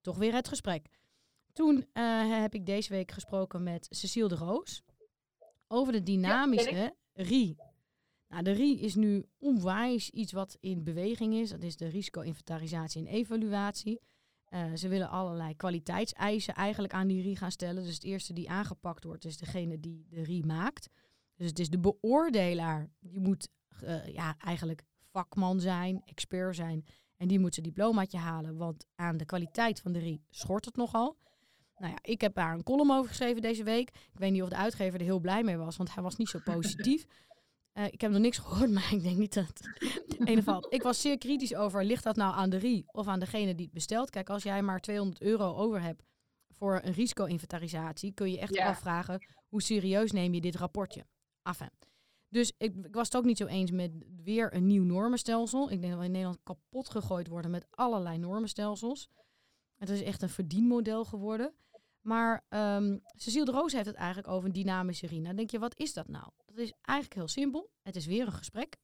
toch 0.00 0.16
weer 0.16 0.34
het 0.34 0.48
gesprek. 0.48 0.86
Toen 1.52 1.86
eh, 1.92 2.40
heb 2.40 2.54
ik 2.54 2.66
deze 2.66 2.92
week 2.92 3.10
gesproken 3.10 3.62
met 3.62 3.86
Cecile 3.90 4.28
de 4.28 4.34
Roos 4.34 4.82
over 5.68 5.92
de 5.92 6.02
dynamische 6.02 6.94
RI. 7.12 7.56
Nou, 8.28 8.42
de 8.42 8.50
RI 8.50 8.80
is 8.80 8.94
nu 8.94 9.26
onwijs 9.38 10.10
iets 10.10 10.32
wat 10.32 10.56
in 10.60 10.84
beweging 10.84 11.34
is. 11.34 11.50
Dat 11.50 11.62
is 11.62 11.76
de 11.76 11.88
risico-inventarisatie 11.88 13.06
en 13.06 13.12
evaluatie. 13.12 14.00
Eh, 14.44 14.74
ze 14.74 14.88
willen 14.88 15.10
allerlei 15.10 15.56
kwaliteitseisen 15.56 16.54
eigenlijk 16.54 16.92
aan 16.92 17.06
die 17.06 17.22
RI 17.22 17.36
gaan 17.36 17.50
stellen. 17.50 17.84
Dus 17.84 17.94
het 17.94 18.04
eerste 18.04 18.32
die 18.32 18.50
aangepakt 18.50 19.04
wordt, 19.04 19.24
is 19.24 19.36
degene 19.36 19.80
die 19.80 20.06
de 20.08 20.22
RI 20.22 20.44
maakt. 20.44 20.88
Dus 21.36 21.48
het 21.48 21.58
is 21.58 21.68
de 21.68 21.78
beoordelaar. 21.78 22.90
Die 23.00 23.20
moet 23.20 23.48
eh, 23.80 24.06
ja, 24.06 24.36
eigenlijk 24.38 24.84
vakman 25.10 25.60
zijn, 25.60 26.02
expert 26.04 26.56
zijn. 26.56 26.84
En 27.16 27.28
die 27.28 27.38
moet 27.38 27.54
zijn 27.54 27.66
diplomaatje 27.66 28.18
halen, 28.18 28.56
want 28.56 28.86
aan 28.94 29.16
de 29.16 29.24
kwaliteit 29.24 29.80
van 29.80 29.92
de 29.92 29.98
RI 29.98 30.22
schort 30.30 30.64
het 30.64 30.76
nogal. 30.76 31.16
Nou 31.82 31.94
ja, 31.94 31.98
ik 32.02 32.20
heb 32.20 32.34
daar 32.34 32.54
een 32.54 32.62
column 32.62 32.90
over 32.90 33.08
geschreven 33.08 33.42
deze 33.42 33.64
week. 33.64 33.88
Ik 33.90 34.18
weet 34.18 34.32
niet 34.32 34.42
of 34.42 34.48
de 34.48 34.56
uitgever 34.56 34.98
er 34.98 35.04
heel 35.04 35.20
blij 35.20 35.42
mee 35.42 35.56
was, 35.56 35.76
want 35.76 35.94
hij 35.94 36.02
was 36.02 36.16
niet 36.16 36.28
zo 36.28 36.38
positief. 36.44 37.04
Eh, 37.72 37.84
ik 37.86 38.00
heb 38.00 38.10
nog 38.10 38.20
niks 38.20 38.38
gehoord, 38.38 38.70
maar 38.76 38.92
ik 38.92 39.02
denk 39.02 39.16
niet 39.16 39.34
dat... 39.34 39.60
In 40.06 40.18
ieder 40.18 40.36
geval, 40.36 40.66
ik 40.68 40.82
was 40.82 41.00
zeer 41.00 41.18
kritisch 41.18 41.54
over, 41.54 41.84
ligt 41.84 42.04
dat 42.04 42.16
nou 42.16 42.34
aan 42.34 42.50
de 42.50 42.56
RI 42.56 42.84
of 42.86 43.06
aan 43.06 43.18
degene 43.18 43.54
die 43.54 43.64
het 43.64 43.74
bestelt? 43.74 44.10
Kijk, 44.10 44.30
als 44.30 44.42
jij 44.42 44.62
maar 44.62 44.80
200 44.80 45.22
euro 45.22 45.54
over 45.54 45.82
hebt 45.82 46.02
voor 46.48 46.80
een 46.82 46.92
risico-inventarisatie, 46.92 48.12
kun 48.12 48.30
je 48.30 48.38
echt 48.38 48.54
Ja. 48.54 48.68
afvragen, 48.68 49.26
hoe 49.48 49.62
serieus 49.62 50.12
neem 50.12 50.34
je 50.34 50.40
dit 50.40 50.56
rapportje? 50.56 51.06
Enfin. 51.42 51.70
Dus 52.28 52.52
ik, 52.58 52.74
ik 52.76 52.94
was 52.94 53.04
het 53.04 53.16
ook 53.16 53.24
niet 53.24 53.38
zo 53.38 53.46
eens 53.46 53.70
met 53.70 53.92
weer 54.22 54.54
een 54.54 54.66
nieuw 54.66 54.84
normenstelsel. 54.84 55.70
Ik 55.70 55.80
denk 55.80 55.92
dat 55.92 56.00
we 56.00 56.06
in 56.06 56.12
Nederland 56.12 56.40
kapot 56.42 56.90
gegooid 56.90 57.28
worden 57.28 57.50
met 57.50 57.66
allerlei 57.70 58.18
normenstelsels. 58.18 59.08
Het 59.76 59.88
is 59.88 60.02
echt 60.02 60.22
een 60.22 60.28
verdienmodel 60.28 61.04
geworden. 61.04 61.52
Maar 62.02 62.44
um, 62.48 63.00
Cecile 63.16 63.44
de 63.44 63.50
Roos 63.50 63.72
heeft 63.72 63.86
het 63.86 63.94
eigenlijk 63.94 64.28
over 64.28 64.46
een 64.46 64.54
dynamische 64.54 65.06
arena. 65.06 65.26
Dan 65.26 65.36
denk 65.36 65.50
je, 65.50 65.58
wat 65.58 65.78
is 65.78 65.92
dat 65.92 66.08
nou? 66.08 66.30
Dat 66.46 66.58
is 66.58 66.72
eigenlijk 66.80 67.18
heel 67.18 67.28
simpel. 67.28 67.70
Het 67.82 67.96
is 67.96 68.06
weer 68.06 68.26
een 68.26 68.32
gesprek 68.32 68.76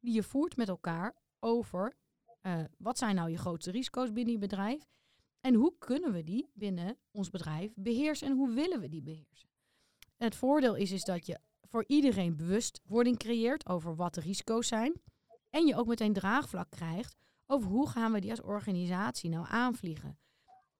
die 0.00 0.14
je 0.14 0.22
voert 0.22 0.56
met 0.56 0.68
elkaar 0.68 1.14
over 1.38 1.96
uh, 2.42 2.64
wat 2.78 2.98
zijn 2.98 3.14
nou 3.14 3.30
je 3.30 3.38
grootste 3.38 3.70
risico's 3.70 4.12
binnen 4.12 4.32
je 4.32 4.38
bedrijf 4.38 4.88
en 5.40 5.54
hoe 5.54 5.74
kunnen 5.78 6.12
we 6.12 6.24
die 6.24 6.50
binnen 6.52 6.98
ons 7.10 7.30
bedrijf 7.30 7.72
beheersen 7.74 8.28
en 8.28 8.36
hoe 8.36 8.50
willen 8.50 8.80
we 8.80 8.88
die 8.88 9.02
beheersen. 9.02 9.48
Het 10.16 10.34
voordeel 10.34 10.74
is, 10.74 10.90
is 10.90 11.04
dat 11.04 11.26
je 11.26 11.38
voor 11.62 11.84
iedereen 11.86 12.36
bewustwording 12.36 13.18
creëert 13.18 13.68
over 13.68 13.96
wat 13.96 14.14
de 14.14 14.20
risico's 14.20 14.68
zijn 14.68 14.92
en 15.50 15.66
je 15.66 15.76
ook 15.76 15.86
meteen 15.86 16.12
draagvlak 16.12 16.70
krijgt 16.70 17.16
over 17.46 17.70
hoe 17.70 17.88
gaan 17.88 18.12
we 18.12 18.20
die 18.20 18.30
als 18.30 18.42
organisatie 18.42 19.30
nou 19.30 19.46
aanvliegen. 19.48 20.18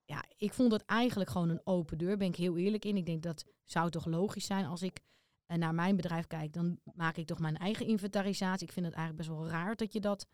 Ja, 0.05 0.23
ik 0.37 0.53
vond 0.53 0.71
het 0.71 0.85
eigenlijk 0.85 1.29
gewoon 1.29 1.49
een 1.49 1.61
open 1.63 1.97
deur, 1.97 2.17
ben 2.17 2.27
ik 2.27 2.35
heel 2.35 2.57
eerlijk 2.57 2.85
in. 2.85 2.97
Ik 2.97 3.05
denk 3.05 3.23
dat 3.23 3.45
zou 3.63 3.89
toch 3.89 4.05
logisch 4.05 4.45
zijn 4.45 4.65
als 4.65 4.81
ik 4.81 4.99
uh, 5.47 5.57
naar 5.57 5.73
mijn 5.73 5.95
bedrijf 5.95 6.27
kijk, 6.27 6.53
dan 6.53 6.79
maak 6.93 7.17
ik 7.17 7.25
toch 7.25 7.39
mijn 7.39 7.57
eigen 7.57 7.85
inventarisatie. 7.85 8.67
Ik 8.67 8.73
vind 8.73 8.85
het 8.85 8.95
eigenlijk 8.95 9.27
best 9.27 9.39
wel 9.39 9.49
raar 9.49 9.75
dat 9.75 9.93
je 9.93 9.99
dat 9.99 10.27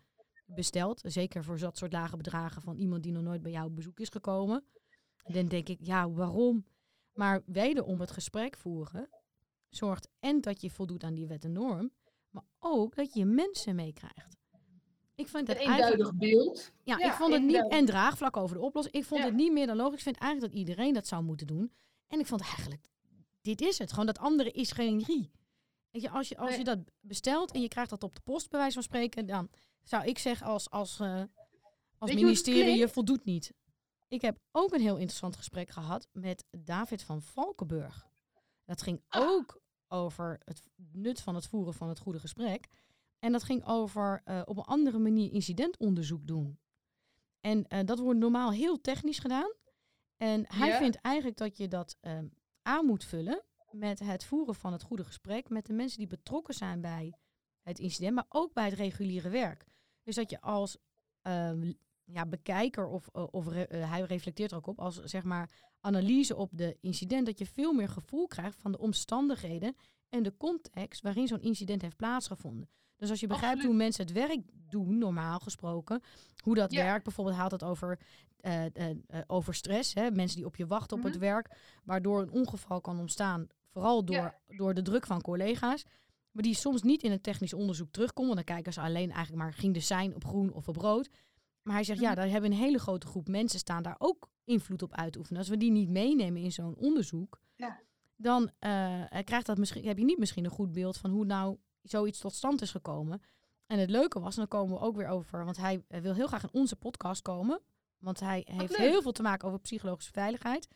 bestelt. 0.46 1.00
Zeker 1.04 1.44
voor 1.44 1.58
dat 1.58 1.76
soort 1.76 1.92
lage 1.92 2.16
bedragen 2.16 2.62
van 2.62 2.76
iemand 2.76 3.02
die 3.02 3.12
nog 3.12 3.22
nooit 3.22 3.42
bij 3.42 3.52
jou 3.52 3.66
op 3.66 3.76
bezoek 3.76 4.00
is 4.00 4.08
gekomen. 4.08 4.64
Dan 5.22 5.48
denk 5.48 5.68
ik, 5.68 5.78
ja, 5.80 6.10
waarom? 6.10 6.66
Maar 7.12 7.42
wederom 7.46 8.00
het 8.00 8.10
gesprek 8.10 8.56
voeren 8.56 9.08
zorgt 9.68 10.08
en 10.18 10.40
dat 10.40 10.60
je 10.60 10.70
voldoet 10.70 11.04
aan 11.04 11.14
die 11.14 11.26
wet 11.26 11.44
en 11.44 11.52
norm, 11.52 11.92
maar 12.30 12.44
ook 12.58 12.94
dat 12.94 13.14
je 13.14 13.24
mensen 13.24 13.74
meekrijgt. 13.74 14.36
Ik 15.14 15.28
vind 15.28 15.48
het 15.48 15.60
een 15.60 15.70
eenduidig 15.70 16.14
beeld. 16.14 16.72
Ja, 16.82 16.98
ik 16.98 17.12
vond 17.12 17.32
het 17.32 17.42
niet 17.42 17.68
en 17.68 17.84
draagvlak 17.84 18.36
over 18.36 18.56
de 18.56 18.62
oplossing. 18.62 18.94
Ik 18.94 19.04
vond 19.04 19.24
het 19.24 19.34
niet 19.34 19.52
meer 19.52 19.66
dan 19.66 19.76
logisch. 19.76 19.96
Ik 19.96 20.02
vind 20.02 20.16
eigenlijk 20.16 20.52
dat 20.52 20.60
iedereen 20.60 20.94
dat 20.94 21.06
zou 21.06 21.22
moeten 21.22 21.46
doen. 21.46 21.72
En 22.08 22.20
ik 22.20 22.26
vond 22.26 22.40
eigenlijk, 22.40 22.90
dit 23.40 23.60
is 23.60 23.78
het. 23.78 23.90
Gewoon 23.90 24.06
dat 24.06 24.18
andere 24.18 24.50
is 24.50 24.70
geen 24.70 25.02
rie. 25.06 25.30
Weet 25.90 26.02
je, 26.02 26.10
als 26.10 26.28
je, 26.28 26.36
als 26.36 26.56
je 26.56 26.64
dat 26.64 26.78
bestelt 27.00 27.52
en 27.52 27.60
je 27.60 27.68
krijgt 27.68 27.90
dat 27.90 28.02
op 28.02 28.14
de 28.14 28.20
post, 28.20 28.50
bij 28.50 28.58
wijze 28.58 28.74
van 28.74 28.82
spreken, 28.82 29.26
dan 29.26 29.48
zou 29.82 30.04
ik 30.04 30.18
zeggen 30.18 30.46
als, 30.46 30.70
als, 30.70 30.98
uh, 31.00 31.22
als 31.98 32.14
ministerie, 32.14 32.76
je 32.76 32.88
voldoet 32.88 33.24
niet. 33.24 33.52
Ik 34.08 34.20
heb 34.20 34.38
ook 34.50 34.72
een 34.72 34.80
heel 34.80 34.96
interessant 34.96 35.36
gesprek 35.36 35.70
gehad 35.70 36.08
met 36.12 36.44
David 36.50 37.02
van 37.02 37.22
Valkenburg. 37.22 38.08
Dat 38.64 38.82
ging 38.82 39.02
ah. 39.08 39.28
ook 39.28 39.60
over 39.88 40.40
het 40.44 40.62
nut 40.92 41.20
van 41.20 41.34
het 41.34 41.46
voeren 41.46 41.74
van 41.74 41.88
het 41.88 41.98
goede 41.98 42.20
gesprek. 42.20 42.68
En 43.24 43.32
dat 43.32 43.42
ging 43.42 43.66
over 43.66 44.22
uh, 44.24 44.42
op 44.44 44.56
een 44.56 44.64
andere 44.64 44.98
manier 44.98 45.32
incidentonderzoek 45.32 46.26
doen. 46.26 46.58
En 47.40 47.66
uh, 47.68 47.80
dat 47.84 47.98
wordt 47.98 48.18
normaal 48.18 48.52
heel 48.52 48.80
technisch 48.80 49.18
gedaan. 49.18 49.52
En 50.16 50.44
hij 50.46 50.76
vindt 50.76 50.96
eigenlijk 50.96 51.36
dat 51.36 51.56
je 51.56 51.68
dat 51.68 51.96
ehm, 52.00 52.28
aan 52.62 52.86
moet 52.86 53.04
vullen 53.04 53.44
met 53.70 53.98
het 53.98 54.24
voeren 54.24 54.54
van 54.54 54.72
het 54.72 54.82
goede 54.82 55.04
gesprek 55.04 55.48
met 55.48 55.66
de 55.66 55.72
mensen 55.72 55.98
die 55.98 56.06
betrokken 56.06 56.54
zijn 56.54 56.80
bij 56.80 57.14
het 57.62 57.78
incident, 57.78 58.14
maar 58.14 58.26
ook 58.28 58.52
bij 58.52 58.64
het 58.64 58.74
reguliere 58.74 59.28
werk. 59.28 59.64
Dus 60.02 60.14
dat 60.14 60.30
je 60.30 60.40
als 60.40 60.76
uh, 61.22 61.72
ja, 62.04 62.26
bekijker 62.26 62.86
of, 62.86 63.08
uh, 63.12 63.26
of 63.30 63.48
re 63.48 63.76
hij 63.76 64.00
reflecteert 64.00 64.50
er 64.50 64.56
ook 64.56 64.66
op 64.66 64.80
als 64.80 65.02
zeg 65.02 65.24
maar 65.24 65.50
analyse 65.80 66.36
op 66.36 66.50
de 66.52 66.76
incident, 66.80 67.26
dat 67.26 67.38
je 67.38 67.46
veel 67.46 67.72
meer 67.72 67.88
gevoel 67.88 68.26
krijgt 68.26 68.60
van 68.60 68.72
de 68.72 68.78
omstandigheden 68.78 69.76
en 70.08 70.22
de 70.22 70.36
context 70.36 71.02
waarin 71.02 71.26
zo'n 71.26 71.42
incident 71.42 71.82
heeft 71.82 71.96
plaatsgevonden. 71.96 72.68
Dus 73.02 73.10
als 73.10 73.20
je 73.20 73.26
begrijpt 73.26 73.54
Absoluut. 73.54 73.76
hoe 73.76 73.84
mensen 73.84 74.04
het 74.04 74.12
werk 74.12 74.40
doen, 74.68 74.98
normaal 74.98 75.38
gesproken, 75.38 76.02
hoe 76.42 76.54
dat 76.54 76.72
ja. 76.72 76.84
werkt, 76.84 77.04
bijvoorbeeld 77.04 77.36
haalt 77.36 77.50
het 77.50 77.62
over, 77.62 77.98
uh, 78.42 78.64
over 79.26 79.54
stress, 79.54 79.94
hè, 79.94 80.10
mensen 80.10 80.36
die 80.36 80.46
op 80.46 80.56
je 80.56 80.66
wachten 80.66 80.96
op 80.96 81.02
mm 81.02 81.10
-hmm. 81.10 81.12
het 81.12 81.20
werk, 81.20 81.56
waardoor 81.84 82.22
een 82.22 82.30
ongeval 82.30 82.80
kan 82.80 82.98
ontstaan, 82.98 83.46
vooral 83.66 84.04
door, 84.04 84.16
ja. 84.16 84.38
door 84.56 84.74
de 84.74 84.82
druk 84.82 85.06
van 85.06 85.20
collega's. 85.20 85.84
Maar 86.30 86.42
die 86.42 86.54
soms 86.54 86.82
niet 86.82 87.02
in 87.02 87.10
het 87.10 87.22
technisch 87.22 87.52
onderzoek 87.52 87.90
terugkomen. 87.90 88.34
Want 88.34 88.46
dan 88.46 88.54
kijken 88.56 88.72
ze 88.72 88.80
alleen 88.80 89.10
eigenlijk 89.10 89.42
maar, 89.42 89.52
ging 89.52 89.74
de 89.74 89.80
zijn 89.80 90.14
op 90.14 90.24
groen 90.24 90.52
of 90.52 90.68
op 90.68 90.76
rood? 90.76 91.08
Maar 91.62 91.74
hij 91.74 91.84
zegt, 91.84 92.00
ja, 92.00 92.10
mhm. 92.10 92.16
daar 92.16 92.28
hebben 92.28 92.52
een 92.52 92.58
hele 92.58 92.78
grote 92.78 93.06
groep 93.06 93.28
mensen 93.28 93.58
staan 93.58 93.82
daar 93.82 93.96
ook 93.98 94.30
invloed 94.44 94.82
op 94.82 94.94
uit 94.94 95.12
te 95.12 95.18
oefenen. 95.18 95.40
Als 95.40 95.48
we 95.48 95.56
die 95.56 95.70
niet 95.70 95.88
meenemen 95.88 96.42
in 96.42 96.52
zo'n 96.52 96.76
onderzoek, 96.76 97.40
ja. 97.56 97.80
dan 98.16 98.42
uh, 98.42 99.04
krijgt 99.24 99.46
dat 99.46 99.58
misschien, 99.58 99.84
heb 99.84 99.98
je 99.98 100.04
niet 100.04 100.18
misschien 100.18 100.44
een 100.44 100.50
goed 100.50 100.72
beeld 100.72 100.96
van 100.96 101.10
hoe 101.10 101.24
nou 101.24 101.58
zoiets 101.82 102.18
tot 102.18 102.34
stand 102.34 102.62
is 102.62 102.70
gekomen. 102.70 103.22
En 103.66 103.78
het 103.78 103.90
leuke 103.90 104.20
was, 104.20 104.34
en 104.34 104.38
dan 104.38 104.48
komen 104.48 104.74
we 104.78 104.84
ook 104.84 104.96
weer 104.96 105.08
over, 105.08 105.44
want 105.44 105.56
hij 105.56 105.84
wil 105.88 106.14
heel 106.14 106.26
graag 106.26 106.42
in 106.42 106.52
onze 106.52 106.76
podcast 106.76 107.22
komen. 107.22 107.60
Want 107.98 108.20
hij 108.20 108.44
wat 108.46 108.60
heeft 108.60 108.78
leuk. 108.78 108.90
heel 108.90 109.02
veel 109.02 109.12
te 109.12 109.22
maken 109.22 109.48
over 109.48 109.60
psychologische 109.60 110.12
veiligheid. 110.12 110.68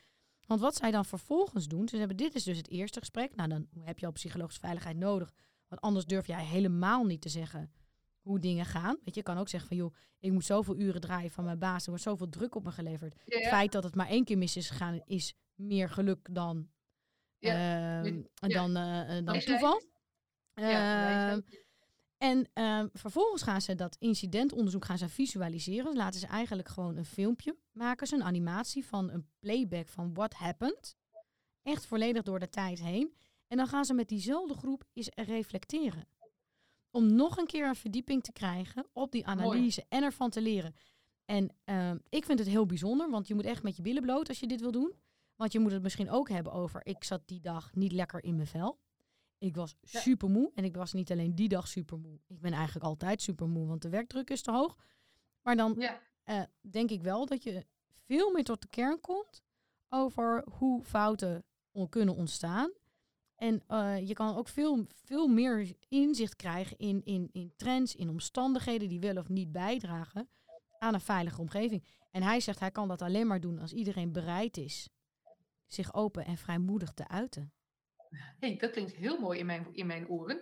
Want 0.47 0.61
wat 0.61 0.77
zij 0.77 0.91
dan 0.91 1.05
vervolgens 1.05 1.69
doen, 1.69 1.89
ze 1.89 1.97
hebben 1.97 2.17
dit 2.17 2.35
is 2.35 2.45
dus 2.45 2.57
het 2.57 2.69
eerste 2.69 2.99
gesprek. 2.99 3.37
Nou, 3.37 3.49
dan 3.49 3.69
heb 3.81 3.99
je 3.99 4.07
al 4.07 4.13
psychologische 4.13 4.61
veiligheid 4.61 4.97
nodig. 4.97 5.33
Want 5.69 5.81
anders 5.81 6.05
durf 6.05 6.27
jij 6.27 6.45
helemaal 6.45 7.05
niet 7.05 7.21
te 7.21 7.29
zeggen 7.29 7.73
hoe 8.21 8.39
dingen 8.39 8.67
gaan. 8.67 8.95
Weet 8.95 9.15
je, 9.15 9.21
je 9.21 9.23
kan 9.23 9.39
ook 9.39 9.49
zeggen 9.49 9.69
van 9.69 9.79
joh, 9.79 9.95
ik 10.19 10.33
moet 10.33 10.45
zoveel 10.45 10.77
uren 10.77 11.01
draaien 11.01 11.31
van 11.31 11.45
mijn 11.45 11.59
baas. 11.59 11.83
Er 11.83 11.89
wordt 11.89 12.05
zoveel 12.05 12.29
druk 12.29 12.55
op 12.55 12.65
me 12.65 12.73
geleverd. 12.73 13.15
Ja, 13.25 13.37
ja. 13.37 13.43
Het 13.43 13.49
feit 13.53 13.73
dat 13.73 13.85
het 13.85 13.95
maar 13.95 14.09
één 14.09 14.25
keer 14.25 14.39
mis 14.39 14.57
is 14.57 14.71
gegaan, 14.71 15.01
is 15.05 15.35
meer 15.55 15.91
geluk 15.91 16.29
dan, 16.35 16.69
ja. 17.39 18.05
uh, 18.05 18.25
dan, 18.39 18.77
uh, 18.77 19.25
dan 19.25 19.41
toeval. 19.41 19.83
Uh, 20.61 21.37
en 22.19 22.49
ehm, 22.53 22.89
vervolgens 22.93 23.43
gaan 23.43 23.61
ze 23.61 23.75
dat 23.75 23.97
incidentonderzoek 23.99 24.85
gaan 24.85 24.99
ze 24.99 25.09
visualiseren. 25.09 25.97
laten 25.97 26.21
ze 26.21 26.27
eigenlijk 26.27 26.69
gewoon 26.69 26.97
een 26.97 27.05
filmpje 27.05 27.57
maken, 27.73 28.07
ze 28.07 28.15
een 28.15 28.25
animatie 28.25 28.87
van 28.87 29.11
een 29.11 29.29
playback 29.39 29.89
van 29.89 30.15
what 30.15 30.35
happened. 30.35 30.97
Echt 31.63 31.87
volledig 31.87 32.23
door 32.23 32.39
de 32.39 32.49
tijd 32.49 32.81
heen. 32.81 33.17
En 33.47 33.57
dan 33.57 33.67
gaan 33.67 33.85
ze 33.85 33.95
met 33.95 34.09
diezelfde 34.09 34.55
groep 34.55 34.85
eens 34.93 35.09
reflecteren. 35.15 36.09
Om 36.91 37.15
nog 37.15 37.37
een 37.37 37.47
keer 37.47 37.69
een 37.69 37.77
verdieping 37.77 38.23
te 38.23 38.33
krijgen 38.33 38.87
op 38.93 39.13
die 39.13 39.27
analyse 39.27 39.85
Mooi. 39.89 40.03
en 40.03 40.03
ervan 40.03 40.31
te 40.31 40.41
leren. 40.41 40.75
En 41.25 41.57
uh, 41.65 41.91
ik 42.09 42.25
vind 42.25 42.39
het 42.39 42.49
heel 42.49 42.67
bijzonder, 42.67 43.11
want 43.11 43.29
je 43.29 43.35
moet 43.35 43.45
echt 43.45 43.63
met 43.63 43.77
je 43.77 43.83
billen 43.83 44.03
bloot 44.03 44.29
als 44.29 44.41
je 44.41 44.47
dit 44.47 44.61
wil 44.61 44.71
doen. 44.73 44.95
Want 45.37 45.53
je 45.53 45.59
moet 45.59 45.73
het 45.73 45.83
misschien 45.83 46.11
ook 46.11 46.29
hebben 46.29 46.53
over, 46.53 46.87
ik 46.87 47.05
zat 47.05 47.23
die 47.29 47.41
dag 47.41 47.75
niet 47.75 47.93
lekker 47.93 48.25
in 48.25 48.37
mijn 48.37 48.49
vel. 48.49 48.79
Ik 49.39 49.57
was 49.57 49.77
super 49.83 50.31
moe 50.31 50.51
en 50.55 50.65
ik 50.65 50.77
was 50.77 50.93
niet 50.93 51.11
alleen 51.11 51.35
die 51.35 51.49
dag 51.49 51.69
super 51.69 51.99
moe. 51.99 52.19
Ik 52.27 52.41
ben 52.41 52.53
eigenlijk 52.53 52.85
altijd 52.85 53.23
super 53.23 53.49
moe, 53.49 53.67
want 53.67 53.83
de 53.83 53.89
werkdruk 53.89 54.31
is 54.31 54.43
te 54.43 54.51
hoog. 54.51 54.77
Maar 55.43 55.57
dan 55.57 55.75
ja. 55.79 56.01
uh, 56.25 56.43
denk 56.61 56.91
ik 56.91 57.03
wel 57.03 57.27
dat 57.27 57.43
je 57.43 57.67
veel 58.07 58.33
meer 58.33 58.45
tot 58.45 58.63
de 58.63 58.69
kern 58.69 59.01
komt 59.01 59.43
over 59.89 60.45
hoe 60.51 60.85
fouten 60.85 61.45
kunnen 61.89 62.15
ontstaan. 62.15 62.71
En 63.37 63.63
uh, 63.69 64.09
je 64.09 64.15
kan 64.15 64.37
ook 64.37 64.49
veel, 64.49 64.87
veel 65.05 65.29
meer 65.29 65.77
inzicht 65.89 66.37
krijgen 66.37 66.77
in, 66.77 67.05
in, 67.05 67.29
in 67.33 67.53
trends, 67.57 67.95
in 67.95 68.09
omstandigheden 68.09 68.89
die 68.89 69.01
wel 69.01 69.17
of 69.17 69.29
niet 69.29 69.53
bijdragen 69.53 70.29
aan 70.79 70.95
een 70.95 71.01
veilige 71.01 71.41
omgeving. 71.41 71.85
En 72.11 72.23
hij 72.23 72.41
zegt 72.41 72.61
hij 72.61 72.71
kan 72.71 72.89
dat 72.89 73.03
alleen 73.03 73.27
maar 73.27 73.41
doen 73.41 73.59
als 73.59 73.73
iedereen 73.73 74.13
bereid 74.13 74.57
is 74.57 74.89
zich 75.67 75.95
open 75.95 76.25
en 76.25 76.37
vrijmoedig 76.37 76.93
te 76.93 77.09
uiten. 77.09 77.53
Hey, 78.41 78.57
dat 78.57 78.71
klinkt 78.71 78.95
heel 78.95 79.21
mooi 79.21 79.39
in 79.39 79.47
mijn, 79.47 79.69
in 79.73 79.87
mijn 79.87 80.09
oren. 80.09 80.41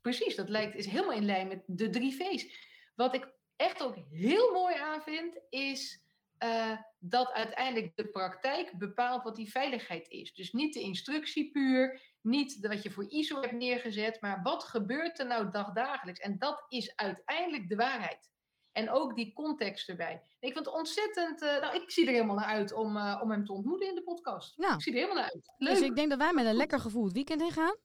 Precies, 0.00 0.36
dat 0.36 0.48
lijkt, 0.48 0.76
is 0.76 0.86
helemaal 0.86 1.16
in 1.16 1.24
lijn 1.24 1.48
met 1.48 1.62
de 1.66 1.90
drie 1.90 2.14
V's. 2.16 2.46
Wat 2.94 3.14
ik 3.14 3.32
echt 3.56 3.82
ook 3.82 3.96
heel 4.10 4.52
mooi 4.52 4.74
aan 4.74 5.02
vind, 5.02 5.38
is 5.50 6.02
uh, 6.44 6.78
dat 6.98 7.32
uiteindelijk 7.32 7.96
de 7.96 8.08
praktijk 8.08 8.78
bepaalt 8.78 9.22
wat 9.22 9.36
die 9.36 9.50
veiligheid 9.50 10.08
is. 10.08 10.34
Dus 10.34 10.52
niet 10.52 10.74
de 10.74 10.80
instructie 10.80 11.50
puur, 11.50 12.00
niet 12.20 12.58
wat 12.60 12.82
je 12.82 12.90
voor 12.90 13.10
ISO 13.10 13.40
hebt 13.40 13.52
neergezet, 13.52 14.20
maar 14.20 14.42
wat 14.42 14.64
gebeurt 14.64 15.18
er 15.18 15.26
nou 15.26 15.50
dagdagelijks? 15.50 16.20
En 16.20 16.38
dat 16.38 16.64
is 16.68 16.96
uiteindelijk 16.96 17.68
de 17.68 17.76
waarheid. 17.76 18.30
En 18.74 18.90
ook 18.90 19.14
die 19.16 19.32
context 19.32 19.88
erbij. 19.88 20.22
Ik 20.40 20.52
vind 20.52 20.66
het 20.66 20.74
ontzettend. 20.74 21.42
Uh, 21.42 21.60
nou, 21.60 21.74
ik 21.74 21.90
zie 21.90 22.06
er 22.06 22.12
helemaal 22.12 22.36
naar 22.36 22.44
uit 22.44 22.72
om, 22.72 22.96
uh, 22.96 23.20
om 23.22 23.30
hem 23.30 23.44
te 23.44 23.52
ontmoeten 23.52 23.88
in 23.88 23.94
de 23.94 24.02
podcast. 24.02 24.58
Nou, 24.58 24.74
ik 24.74 24.82
zie 24.82 24.92
er 24.92 24.98
helemaal 24.98 25.22
naar 25.22 25.32
uit. 25.32 25.52
Leuk. 25.58 25.74
Dus 25.74 25.86
ik 25.86 25.96
denk 25.96 26.10
dat 26.10 26.18
wij 26.18 26.32
met 26.32 26.46
een 26.46 26.54
lekker 26.54 26.80
gevoeld 26.80 27.12
weekend 27.12 27.40
in 27.40 27.50
gaan. 27.50 27.76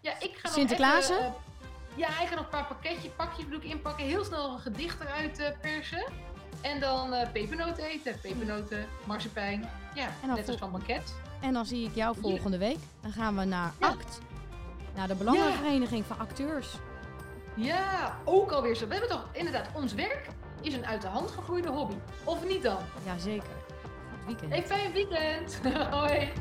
Ja, 0.00 0.20
ik 0.20 0.36
ga 0.36 0.48
Sinterklaas. 0.48 1.10
Uh, 1.10 1.32
ja, 1.96 2.08
ik 2.08 2.28
ga 2.28 2.34
nog 2.34 2.44
een 2.44 2.50
paar 2.50 2.66
pakketje, 2.66 3.10
pakjes 3.10 3.44
bedoel 3.44 3.60
ik 3.60 3.66
inpakken. 3.70 4.04
Heel 4.04 4.24
snel 4.24 4.52
een 4.52 4.58
gedicht 4.58 5.00
eruit 5.00 5.56
persen. 5.60 6.12
En 6.62 6.80
dan 6.80 7.30
pepernoten 7.32 7.84
eten. 7.84 8.20
Pepernoten, 8.20 8.88
marsepein. 9.06 9.70
Ja, 9.94 10.12
net 10.26 10.48
als 10.48 10.56
van 10.56 10.70
banket. 10.70 11.14
En 11.42 11.52
dan 11.52 11.66
zie 11.66 11.86
ik 11.86 11.94
jou 11.94 12.16
volgende 12.20 12.58
week. 12.58 12.78
Dan 13.02 13.12
gaan 13.12 13.36
we 13.36 13.44
naar 13.44 13.72
ja. 13.80 13.88
ACT. 13.88 14.20
Naar 14.96 15.08
de 15.08 15.14
Belangenvereniging 15.14 16.06
ja. 16.06 16.14
van 16.14 16.18
Acteurs. 16.18 16.76
Ja, 17.60 18.18
ook 18.24 18.52
alweer 18.52 18.74
zo. 18.74 18.86
We 18.86 18.92
hebben 18.92 19.10
toch 19.10 19.28
inderdaad, 19.32 19.68
ons 19.74 19.94
werk 19.94 20.26
is 20.60 20.74
een 20.74 20.86
uit 20.86 21.02
de 21.02 21.08
hand 21.08 21.30
gegroeide 21.30 21.68
hobby. 21.68 21.94
Of 22.24 22.44
niet 22.44 22.62
dan? 22.62 22.78
Jazeker. 23.04 23.48
Goed 24.10 24.26
weekend. 24.26 24.52
Hey, 24.52 24.62
fijn 24.62 24.92
weekend. 24.92 25.60
Hoi. 25.90 26.32